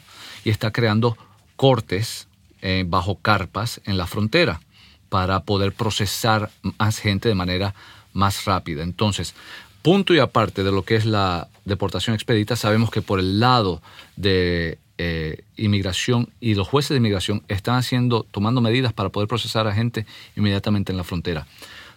y 0.44 0.50
está 0.50 0.72
creando 0.72 1.16
cortes 1.56 2.26
eh, 2.62 2.84
bajo 2.86 3.16
carpas 3.16 3.80
en 3.84 3.96
la 3.96 4.06
frontera 4.06 4.60
para 5.08 5.44
poder 5.44 5.72
procesar 5.72 6.50
más 6.78 6.98
gente 6.98 7.28
de 7.28 7.34
manera 7.34 7.74
más 8.14 8.46
rápida. 8.46 8.82
Entonces, 8.82 9.34
punto 9.82 10.14
y 10.14 10.18
aparte 10.18 10.64
de 10.64 10.72
lo 10.72 10.82
que 10.82 10.96
es 10.96 11.04
la 11.04 11.48
deportación 11.66 12.14
expedita, 12.14 12.56
sabemos 12.56 12.90
que 12.90 13.02
por 13.02 13.20
el 13.20 13.38
lado 13.38 13.82
de 14.16 14.78
eh, 14.96 15.42
inmigración 15.56 16.30
y 16.40 16.54
los 16.54 16.66
jueces 16.66 16.90
de 16.90 16.96
inmigración 16.96 17.42
están 17.48 17.76
haciendo, 17.76 18.22
tomando 18.30 18.62
medidas 18.62 18.92
para 18.92 19.10
poder 19.10 19.28
procesar 19.28 19.66
a 19.66 19.74
gente 19.74 20.06
inmediatamente 20.36 20.92
en 20.92 20.98
la 20.98 21.04
frontera. 21.04 21.46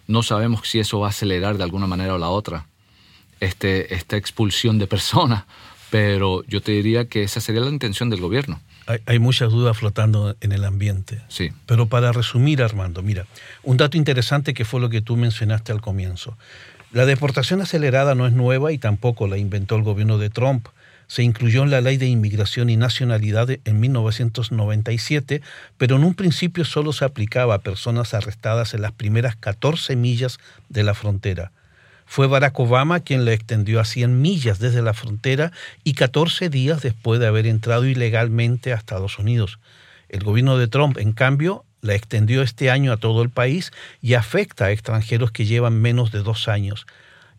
No 0.06 0.22
sabemos 0.22 0.68
si 0.68 0.80
eso 0.80 1.00
va 1.00 1.06
a 1.06 1.10
acelerar 1.10 1.56
de 1.56 1.64
alguna 1.64 1.86
manera 1.86 2.14
o 2.14 2.18
la 2.18 2.28
otra 2.28 2.66
este, 3.40 3.94
esta 3.94 4.16
expulsión 4.16 4.78
de 4.78 4.86
personas, 4.86 5.44
pero 5.90 6.44
yo 6.46 6.60
te 6.60 6.72
diría 6.72 7.08
que 7.08 7.22
esa 7.22 7.40
sería 7.40 7.60
la 7.60 7.70
intención 7.70 8.10
del 8.10 8.20
gobierno. 8.20 8.60
Hay, 8.88 8.98
hay, 9.06 9.18
muchas 9.20 9.52
dudas 9.52 9.76
flotando 9.76 10.36
en 10.40 10.50
el 10.52 10.64
ambiente. 10.64 11.22
Sí. 11.28 11.52
Pero 11.66 11.86
para 11.86 12.10
resumir, 12.10 12.62
Armando, 12.62 13.02
mira, 13.02 13.26
un 13.62 13.76
dato 13.76 13.96
interesante 13.96 14.54
que 14.54 14.64
fue 14.64 14.80
lo 14.80 14.88
que 14.88 15.02
tú 15.02 15.16
mencionaste 15.16 15.70
al 15.70 15.80
comienzo. 15.80 16.36
La 16.90 17.06
deportación 17.06 17.60
acelerada 17.60 18.14
no 18.14 18.26
es 18.26 18.32
nueva 18.32 18.72
y 18.72 18.78
tampoco 18.78 19.28
la 19.28 19.38
inventó 19.38 19.76
el 19.76 19.82
gobierno 19.82 20.18
de 20.18 20.30
Trump 20.30 20.68
se 21.08 21.22
incluyó 21.22 21.62
en 21.62 21.70
la 21.70 21.80
Ley 21.80 21.96
de 21.96 22.06
Inmigración 22.06 22.70
y 22.70 22.76
Nacionalidad 22.76 23.48
en 23.50 23.80
1997, 23.80 25.42
pero 25.78 25.96
en 25.96 26.04
un 26.04 26.14
principio 26.14 26.64
solo 26.64 26.92
se 26.92 27.04
aplicaba 27.04 27.54
a 27.54 27.60
personas 27.60 28.14
arrestadas 28.14 28.74
en 28.74 28.82
las 28.82 28.92
primeras 28.92 29.34
14 29.34 29.96
millas 29.96 30.38
de 30.68 30.82
la 30.82 30.94
frontera. 30.94 31.50
Fue 32.08 32.26
Barack 32.26 32.58
Obama 32.58 33.00
quien 33.00 33.26
la 33.26 33.34
extendió 33.34 33.80
a 33.80 33.84
100 33.84 34.20
millas 34.20 34.58
desde 34.58 34.80
la 34.80 34.94
frontera 34.94 35.52
y 35.84 35.92
14 35.92 36.48
días 36.48 36.80
después 36.80 37.20
de 37.20 37.26
haber 37.26 37.46
entrado 37.46 37.84
ilegalmente 37.84 38.72
a 38.72 38.76
Estados 38.76 39.18
Unidos. 39.18 39.58
El 40.08 40.24
gobierno 40.24 40.56
de 40.56 40.68
Trump, 40.68 40.96
en 40.96 41.12
cambio, 41.12 41.66
la 41.82 41.94
extendió 41.94 42.42
este 42.42 42.70
año 42.70 42.92
a 42.92 42.96
todo 42.96 43.22
el 43.22 43.28
país 43.28 43.72
y 44.00 44.14
afecta 44.14 44.64
a 44.64 44.70
extranjeros 44.72 45.32
que 45.32 45.44
llevan 45.44 45.80
menos 45.82 46.10
de 46.10 46.22
dos 46.22 46.48
años. 46.48 46.86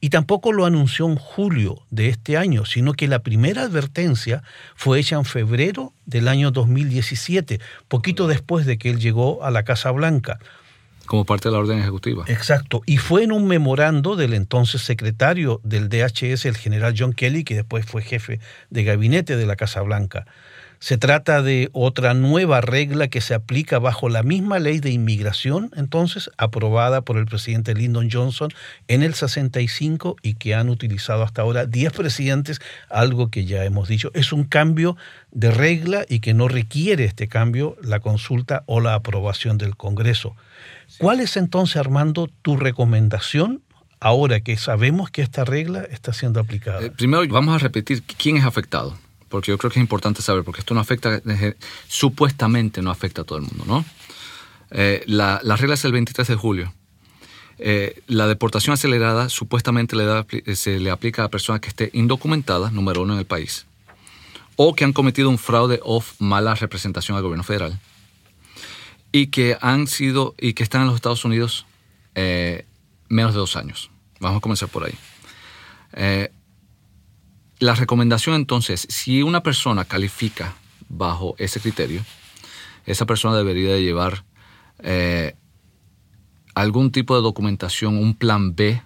Y 0.01 0.11
tampoco 0.11 0.53
lo 0.53 0.65
anunció 0.65 1.07
en 1.07 1.15
julio 1.15 1.81
de 1.89 2.07
este 2.07 2.37
año, 2.37 2.63
sino 2.63 2.93
que 2.93 3.07
la 3.07 3.19
primera 3.19 3.63
advertencia 3.63 4.43
fue 4.75 4.99
hecha 4.99 5.15
en 5.15 5.25
febrero 5.25 5.93
del 6.05 6.27
año 6.27 6.51
2017, 6.51 7.59
poquito 7.87 8.27
después 8.27 8.67
de 8.67 8.77
que 8.77 8.91
él 8.91 8.99
llegó 8.99 9.43
a 9.43 9.49
la 9.49 9.63
Casa 9.63 9.89
Blanca. 9.91 10.39
Como 11.09 11.25
parte 11.25 11.49
de 11.49 11.53
la 11.53 11.59
orden 11.59 11.79
ejecutiva. 11.79 12.23
Exacto. 12.27 12.83
Y 12.85 12.97
fue 12.97 13.23
en 13.23 13.31
un 13.31 13.47
memorando 13.47 14.15
del 14.15 14.35
entonces 14.35 14.83
secretario 14.83 15.59
del 15.63 15.89
DHS, 15.89 16.45
el 16.45 16.55
general 16.55 16.93
John 16.95 17.13
Kelly, 17.13 17.43
que 17.43 17.55
después 17.55 17.83
fue 17.83 18.03
jefe 18.03 18.39
de 18.69 18.83
gabinete 18.83 19.35
de 19.35 19.47
la 19.47 19.55
Casa 19.55 19.81
Blanca. 19.81 20.27
Se 20.77 20.99
trata 20.99 21.41
de 21.41 21.69
otra 21.73 22.13
nueva 22.13 22.61
regla 22.61 23.07
que 23.07 23.21
se 23.21 23.33
aplica 23.33 23.79
bajo 23.79 24.07
la 24.07 24.21
misma 24.21 24.59
ley 24.59 24.79
de 24.79 24.91
inmigración, 24.91 25.71
entonces, 25.75 26.29
aprobada 26.37 27.01
por 27.01 27.17
el 27.17 27.25
presidente 27.25 27.73
Lyndon 27.73 28.11
Johnson 28.11 28.49
en 28.87 29.01
el 29.01 29.15
65 29.15 30.15
y 30.21 30.35
que 30.35 30.53
han 30.53 30.69
utilizado 30.69 31.23
hasta 31.23 31.41
ahora 31.41 31.65
10 31.65 31.91
presidentes, 31.91 32.61
algo 32.87 33.31
que 33.31 33.45
ya 33.45 33.65
hemos 33.65 33.87
dicho. 33.87 34.11
Es 34.13 34.31
un 34.31 34.43
cambio 34.43 34.95
de 35.31 35.49
regla 35.49 36.05
y 36.07 36.19
que 36.19 36.35
no 36.35 36.47
requiere 36.47 37.05
este 37.05 37.27
cambio 37.27 37.75
la 37.81 37.99
consulta 37.99 38.61
o 38.67 38.79
la 38.79 38.93
aprobación 38.93 39.57
del 39.57 39.75
Congreso. 39.75 40.35
¿Cuál 40.97 41.19
es 41.19 41.37
entonces, 41.37 41.77
Armando, 41.77 42.29
tu 42.41 42.57
recomendación 42.57 43.61
ahora 43.99 44.39
que 44.41 44.57
sabemos 44.57 45.11
que 45.11 45.21
esta 45.21 45.45
regla 45.45 45.83
está 45.83 46.13
siendo 46.13 46.39
aplicada? 46.39 46.81
Eh, 46.81 46.91
primero 46.91 47.25
vamos 47.29 47.55
a 47.55 47.57
repetir 47.59 48.03
quién 48.03 48.37
es 48.37 48.45
afectado 48.45 48.97
porque 49.29 49.51
yo 49.51 49.57
creo 49.57 49.71
que 49.71 49.79
es 49.79 49.83
importante 49.83 50.21
saber, 50.21 50.43
porque 50.43 50.59
esto 50.59 50.73
no 50.73 50.81
afecta, 50.81 51.21
supuestamente 51.87 52.81
no 52.81 52.91
afecta 52.91 53.21
a 53.21 53.23
todo 53.23 53.37
el 53.37 53.45
mundo, 53.45 53.63
¿no? 53.65 53.85
Eh, 54.71 55.03
la, 55.05 55.39
regla 55.55 55.75
es 55.75 55.85
el 55.85 55.91
23 55.91 56.27
de 56.27 56.35
julio. 56.35 56.73
Eh, 57.59 58.01
la 58.07 58.27
deportación 58.27 58.73
acelerada 58.73 59.29
supuestamente 59.29 59.95
le 59.95 60.05
da, 60.05 60.25
se 60.55 60.79
le 60.79 60.91
aplica 60.91 61.23
a 61.23 61.29
personas 61.29 61.61
que 61.61 61.69
estén 61.69 61.89
indocumentadas, 61.93 62.71
número 62.71 63.03
uno 63.03 63.13
en 63.13 63.19
el 63.19 63.25
país, 63.25 63.65
o 64.55 64.75
que 64.75 64.83
han 64.83 64.93
cometido 64.93 65.29
un 65.29 65.37
fraude 65.37 65.79
o 65.83 66.03
mala 66.19 66.55
representación 66.55 67.15
al 67.15 67.23
gobierno 67.23 67.43
federal, 67.43 67.79
y 69.11 69.27
que 69.27 69.57
han 69.61 69.87
sido 69.87 70.35
y 70.37 70.53
que 70.53 70.63
están 70.63 70.81
en 70.81 70.87
los 70.87 70.95
Estados 70.95 71.25
Unidos 71.25 71.65
eh, 72.15 72.65
menos 73.07 73.33
de 73.33 73.39
dos 73.39 73.55
años. 73.55 73.91
Vamos 74.19 74.37
a 74.37 74.41
comenzar 74.41 74.69
por 74.69 74.85
ahí. 74.85 74.95
La 77.59 77.75
recomendación 77.75 78.35
entonces, 78.35 78.87
si 78.89 79.21
una 79.21 79.43
persona 79.43 79.83
califica 79.83 80.55
bajo 80.87 81.35
ese 81.37 81.59
criterio, 81.59 82.05
esa 82.85 83.05
persona 83.05 83.35
debería 83.35 83.73
de 83.73 83.83
llevar 83.83 84.23
eh, 84.79 85.35
algún 86.55 86.93
tipo 86.93 87.17
de 87.17 87.21
documentación, 87.21 87.97
un 87.97 88.15
plan 88.15 88.55
B, 88.55 88.81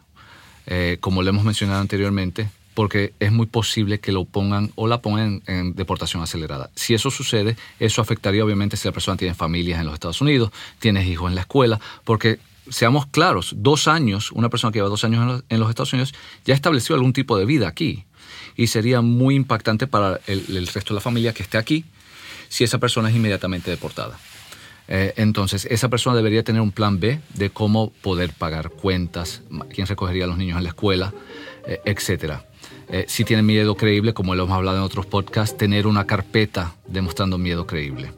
eh, 0.66 0.98
como 1.02 1.22
le 1.22 1.30
hemos 1.30 1.44
mencionado 1.44 1.82
anteriormente, 1.82 2.50
porque 2.74 3.14
es 3.20 3.32
muy 3.32 3.46
posible 3.46 4.00
que 4.00 4.12
lo 4.12 4.26
pongan 4.26 4.72
o 4.76 4.88
la 4.88 5.02
pongan 5.02 5.42
en, 5.48 5.76
deportación 5.76 6.24
acelerada. 6.24 6.70
Si 6.76 6.94
eso 6.94 7.12
sucede, 7.12 7.56
eso 7.80 8.02
afectaría 8.02 8.44
obviamente 8.44 8.78
si 8.78 8.88
la 8.88 8.92
persona 8.92 9.18
tiene 9.18 9.34
familias 9.34 9.80
en 9.80 9.86
los 9.86 9.94
Estados 9.94 10.22
Unidos, 10.22 10.52
tiene 10.80 11.08
hijos 11.08 11.30
en 11.30 11.36
la 11.36 11.42
escuela, 11.42 11.80
porque 12.04 12.40
seamos 12.70 13.06
claros, 13.08 13.54
dos 13.58 13.88
años, 13.88 14.32
una 14.32 14.50
persona 14.50 14.72
que 14.72 14.80
lleva 14.80 14.90
dos 14.90 15.04
años 15.04 15.44
en 15.50 15.60
los 15.60 15.70
Estados 15.70 15.94
Unidos 15.94 16.14
ya 16.46 16.54
estableció 16.54 16.96
algún 16.96 17.14
tipo 17.14 17.38
de 17.38 17.46
vida 17.46 17.68
aquí 17.68 18.06
y 18.56 18.68
sería 18.68 19.02
muy 19.02 19.36
impactante 19.36 19.88
para 19.88 20.20
el, 20.28 20.68
resto 20.68 20.94
de 20.94 20.96
la 20.96 21.02
familia 21.02 21.34
que 21.34 21.44
esté 21.44 21.58
aquí 21.58 21.86
si 22.50 22.64
esa 22.64 22.78
persona 22.78 23.10
es 23.10 23.16
inmediatamente 23.16 23.72
deportada. 23.72 24.18
Eh, 24.88 25.14
entonces, 25.18 25.66
esa 25.72 25.90
persona 25.90 26.16
debería 26.16 26.44
tener 26.44 26.62
un 26.62 26.72
plan 26.72 27.00
B 27.00 27.20
de 27.34 27.50
cómo 27.50 27.90
poder 28.02 28.34
pagar 28.34 28.70
cuentas, 28.70 29.42
quién 29.74 29.88
recogería 29.88 30.26
a 30.26 30.28
los 30.28 30.38
niños 30.38 30.58
en 30.58 30.64
la 30.64 30.70
escuela, 30.70 31.14
eh, 31.66 31.82
etc. 31.86 32.44
eh, 32.90 33.06
si 33.08 33.24
tienen 33.24 33.46
miedo 33.46 33.76
creíble, 33.76 34.14
como 34.14 34.36
lo 34.36 34.44
hemos 34.44 34.56
hablado 34.56 34.78
en 34.78 34.84
otros 34.84 35.06
podcasts, 35.06 35.58
tener 35.58 35.88
una 35.88 36.06
carpeta 36.06 36.74
demostrando 36.88 37.38
miedo 37.38 37.66
creíble. 37.66 38.12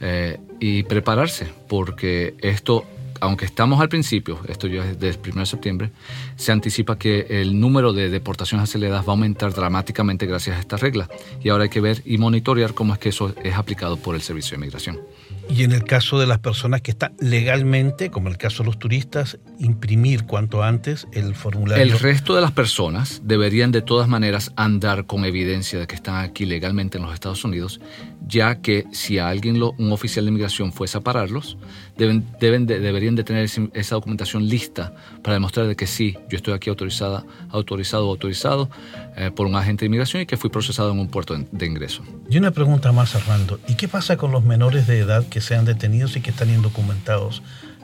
Eh, 0.00 0.40
y 0.58 0.82
prepararse, 0.82 1.48
porque 1.68 2.34
esto 2.40 2.84
aunque 3.22 3.44
estamos 3.44 3.80
al 3.80 3.88
principio, 3.88 4.40
esto 4.48 4.66
ya 4.66 4.84
es 4.84 4.98
desde 4.98 5.20
el 5.22 5.30
1 5.30 5.40
de 5.40 5.46
septiembre, 5.46 5.90
se 6.34 6.50
anticipa 6.50 6.98
que 6.98 7.26
el 7.30 7.60
número 7.60 7.92
de 7.92 8.10
deportaciones 8.10 8.68
aceleradas 8.68 9.04
va 9.04 9.10
a 9.10 9.12
aumentar 9.12 9.54
dramáticamente 9.54 10.26
gracias 10.26 10.56
a 10.56 10.58
esta 10.58 10.76
regla. 10.76 11.08
Y 11.40 11.48
ahora 11.48 11.64
hay 11.64 11.70
que 11.70 11.80
ver 11.80 12.02
y 12.04 12.18
monitorear 12.18 12.74
cómo 12.74 12.94
es 12.94 12.98
que 12.98 13.10
eso 13.10 13.32
es 13.44 13.54
aplicado 13.54 13.96
por 13.96 14.16
el 14.16 14.22
Servicio 14.22 14.56
de 14.56 14.62
Migración. 14.62 15.00
Y 15.48 15.62
en 15.62 15.70
el 15.70 15.84
caso 15.84 16.18
de 16.18 16.26
las 16.26 16.40
personas 16.40 16.82
que 16.82 16.90
están 16.90 17.14
legalmente, 17.20 18.10
como 18.10 18.28
el 18.28 18.38
caso 18.38 18.64
de 18.64 18.66
los 18.66 18.78
turistas, 18.80 19.38
imprimir 19.62 20.24
cuanto 20.24 20.62
antes 20.62 21.06
el 21.12 21.34
formulario. 21.34 21.82
El 21.82 21.98
resto 21.98 22.34
de 22.34 22.40
las 22.40 22.50
personas 22.50 23.22
deberían 23.24 23.70
de 23.70 23.80
todas 23.80 24.08
maneras 24.08 24.52
andar 24.56 25.06
con 25.06 25.24
evidencia 25.24 25.78
de 25.78 25.86
que 25.86 25.94
están 25.94 26.16
aquí 26.16 26.46
legalmente 26.46 26.98
en 26.98 27.04
los 27.04 27.14
Estados 27.14 27.44
Unidos, 27.44 27.80
ya 28.26 28.56
que 28.56 28.86
si 28.92 29.18
a 29.18 29.28
alguien, 29.28 29.60
lo, 29.60 29.72
un 29.78 29.92
oficial 29.92 30.24
de 30.24 30.30
inmigración 30.30 30.72
fuese 30.72 30.98
a 30.98 31.00
pararlos, 31.00 31.56
deben, 31.96 32.26
deben 32.40 32.66
deberían 32.66 33.14
de 33.14 33.22
tener 33.22 33.48
esa 33.72 33.94
documentación 33.94 34.48
lista 34.48 34.94
para 35.22 35.34
demostrar 35.34 35.68
de 35.68 35.76
que 35.76 35.86
sí, 35.86 36.16
yo 36.28 36.36
estoy 36.36 36.54
aquí 36.54 36.68
autorizada, 36.68 37.24
autorizado 37.50 38.08
o 38.08 38.10
autorizado 38.10 38.68
eh, 39.16 39.30
por 39.30 39.46
un 39.46 39.54
agente 39.54 39.82
de 39.82 39.86
inmigración 39.86 40.22
y 40.22 40.26
que 40.26 40.36
fui 40.36 40.50
procesado 40.50 40.90
en 40.90 40.98
un 40.98 41.08
puerto 41.08 41.36
de, 41.36 41.46
de 41.52 41.66
ingreso. 41.66 42.02
Y 42.28 42.36
una 42.36 42.50
pregunta 42.50 42.90
más, 42.90 43.14
Armando. 43.14 43.60
¿Y 43.68 43.74
qué 43.74 43.86
pasa 43.86 44.16
con 44.16 44.32
los 44.32 44.42
menores 44.44 44.88
de 44.88 44.98
edad 44.98 45.24
que 45.28 45.40
sean 45.40 45.64
detenidos 45.64 46.16
y 46.16 46.20
que 46.20 46.30
están 46.30 46.50
indocumentados? 46.50 47.42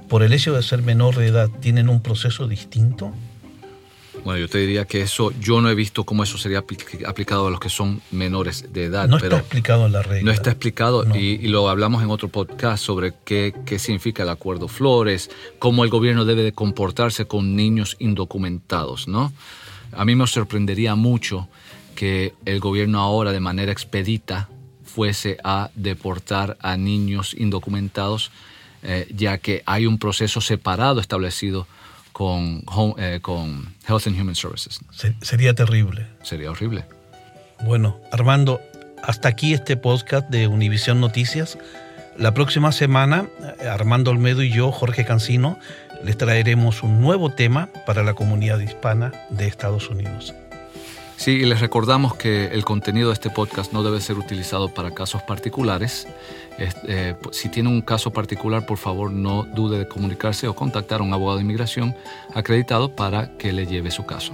¿Por 0.09 0.23
el 0.23 0.33
hecho 0.33 0.55
de 0.55 0.63
ser 0.63 0.83
menor 0.83 1.17
de 1.17 1.27
edad 1.27 1.51
tienen 1.61 1.89
un 1.89 2.03
proceso 2.03 2.49
distinto? 2.49 3.13
Bueno, 4.25 4.41
yo 4.41 4.49
te 4.49 4.59
diría 4.59 4.85
que 4.85 5.03
eso, 5.03 5.33
yo 5.41 5.61
no 5.61 5.71
he 5.71 5.75
visto 5.75 6.05
cómo 6.05 6.23
eso 6.23 6.39
sería 6.39 6.59
aplicado 6.59 7.47
a 7.47 7.51
los 7.51 7.61
que 7.61 7.69
son 7.69 8.01
menores 8.11 8.73
de 8.73 8.85
edad. 8.85 9.09
No 9.09 9.17
está 9.17 9.39
explicado 9.39 9.87
en 9.87 9.93
la 9.93 10.03
regla. 10.03 10.25
No 10.25 10.33
está 10.33 10.51
explicado 10.51 11.05
Y, 11.15 11.47
lo 11.49 11.69
hablamos 11.69 12.03
en 12.03 12.11
otro 12.11 12.29
podcast 12.29 12.83
sobre 12.83 13.15
qué, 13.25 13.55
qué 13.65 13.79
significa 13.79 14.25
el 14.25 14.29
acuerdo 14.29 14.67
Flores, 14.69 15.31
cómo 15.59 15.85
el 15.85 15.91
gobierno 15.91 16.25
debe 16.25 16.43
de 16.43 16.53
comportarse 16.53 17.27
con 17.27 17.55
niños 17.55 17.97
indocumentados, 17.99 19.09
¿no? 19.09 19.33
A 19.93 20.05
mí 20.05 20.15
me 20.15 20.27
sorprendería 20.27 20.95
mucho 20.95 21.49
que 21.95 22.35
el 22.45 22.61
gobierno 22.61 23.01
ahora 23.01 23.33
de 23.33 23.41
manera 23.41 23.73
expedita 23.73 24.49
fuese 24.85 25.39
a 25.45 25.71
deportar 25.75 26.57
a 26.61 26.77
niños 26.77 27.35
indocumentados, 27.39 28.31
eh, 28.83 29.07
ya 29.15 29.39
que 29.39 29.63
hay 29.67 29.87
un 29.87 29.99
proceso 29.99 30.41
separado 30.41 31.01
establecido 31.01 31.67
con, 32.13 32.65
eh, 32.99 33.21
con 33.23 33.75
Health 33.89 34.07
and 34.07 34.21
Human 34.21 34.35
Services. 34.35 34.81
Sería 35.21 35.55
terrible. 35.55 36.07
Sería 36.23 36.51
horrible. 36.51 36.85
Bueno, 37.65 38.01
Armando, 38.13 38.61
hasta 39.03 39.29
aquí 39.29 39.55
este 39.55 39.77
podcast 39.77 40.29
de 40.29 40.47
Univisión 40.47 41.01
Noticias. 41.01 41.59
La 42.17 42.35
próxima 42.35 42.73
semana, 42.73 43.29
eh, 43.61 43.69
Armando 43.69 44.11
Olmedo 44.11 44.43
y 44.43 44.51
yo, 44.51 44.73
Jorge 44.73 45.05
Cancino, 45.05 45.59
les 46.05 46.17
traeremos 46.17 46.83
un 46.83 47.01
nuevo 47.01 47.31
tema 47.31 47.69
para 47.87 48.03
la 48.03 48.15
comunidad 48.15 48.59
hispana 48.59 49.13
de 49.31 49.47
Estados 49.47 49.89
Unidos. 49.89 50.35
Sí, 51.19 51.33
y 51.33 51.45
les 51.47 51.59
recordamos 51.59 52.15
que 52.15 52.47
el 52.47 52.65
contenido 52.65 53.09
de 53.09 53.15
este 53.15 53.29
podcast 53.29 53.73
no 53.73 53.83
debe 53.83 54.01
ser 54.01 54.19
utilizado 54.19 54.73
para 54.73 54.93
casos 54.93 55.21
particulares. 55.25 56.07
Eh, 56.59 57.17
si 57.33 57.49
tiene 57.49 57.69
un 57.69 57.83
caso 57.83 58.13
particular, 58.13 58.67
por 58.67 58.79
favor 58.79 59.11
no 59.11 59.43
dude 59.43 59.81
de 59.81 59.89
comunicarse 59.89 60.47
o 60.47 60.55
contactar 60.55 61.01
a 61.01 61.03
un 61.03 61.13
abogado 61.13 61.39
de 61.39 61.43
inmigración 61.43 61.97
acreditado 62.35 62.95
para 62.95 63.37
que 63.37 63.53
le 63.53 63.67
lleve 63.67 63.91
su 63.91 64.07
caso. 64.07 64.33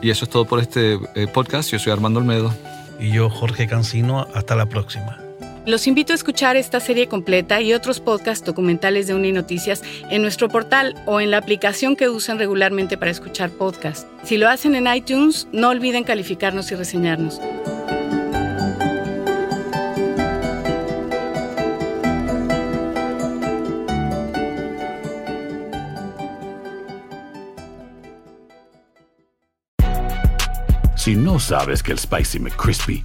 Y 0.00 0.08
eso 0.08 0.24
es 0.24 0.30
todo 0.30 0.46
por 0.46 0.60
este 0.60 0.98
eh, 1.14 1.26
podcast. 1.26 1.70
Yo 1.70 1.78
soy 1.78 1.92
Armando 1.92 2.20
Olmedo. 2.20 2.54
Y 2.98 3.12
yo, 3.12 3.28
Jorge 3.28 3.66
Cancino. 3.66 4.26
Hasta 4.34 4.56
la 4.56 4.64
próxima. 4.64 5.23
Los 5.66 5.86
invito 5.86 6.12
a 6.12 6.16
escuchar 6.16 6.56
esta 6.56 6.78
serie 6.78 7.08
completa 7.08 7.62
y 7.62 7.72
otros 7.72 7.98
podcasts 7.98 8.44
documentales 8.44 9.06
de 9.06 9.14
Uninoticias 9.14 9.82
en 10.10 10.20
nuestro 10.20 10.50
portal 10.50 10.94
o 11.06 11.22
en 11.22 11.30
la 11.30 11.38
aplicación 11.38 11.96
que 11.96 12.10
usan 12.10 12.38
regularmente 12.38 12.98
para 12.98 13.10
escuchar 13.10 13.48
podcasts. 13.48 14.06
Si 14.24 14.36
lo 14.36 14.50
hacen 14.50 14.74
en 14.74 14.94
iTunes, 14.94 15.48
no 15.52 15.70
olviden 15.70 16.04
calificarnos 16.04 16.70
y 16.70 16.74
reseñarnos. 16.74 17.40
Si 30.94 31.16
no 31.16 31.38
sabes 31.40 31.82
que 31.82 31.92
el 31.92 31.98
Spicy 31.98 32.38
McCrispy 32.38 33.04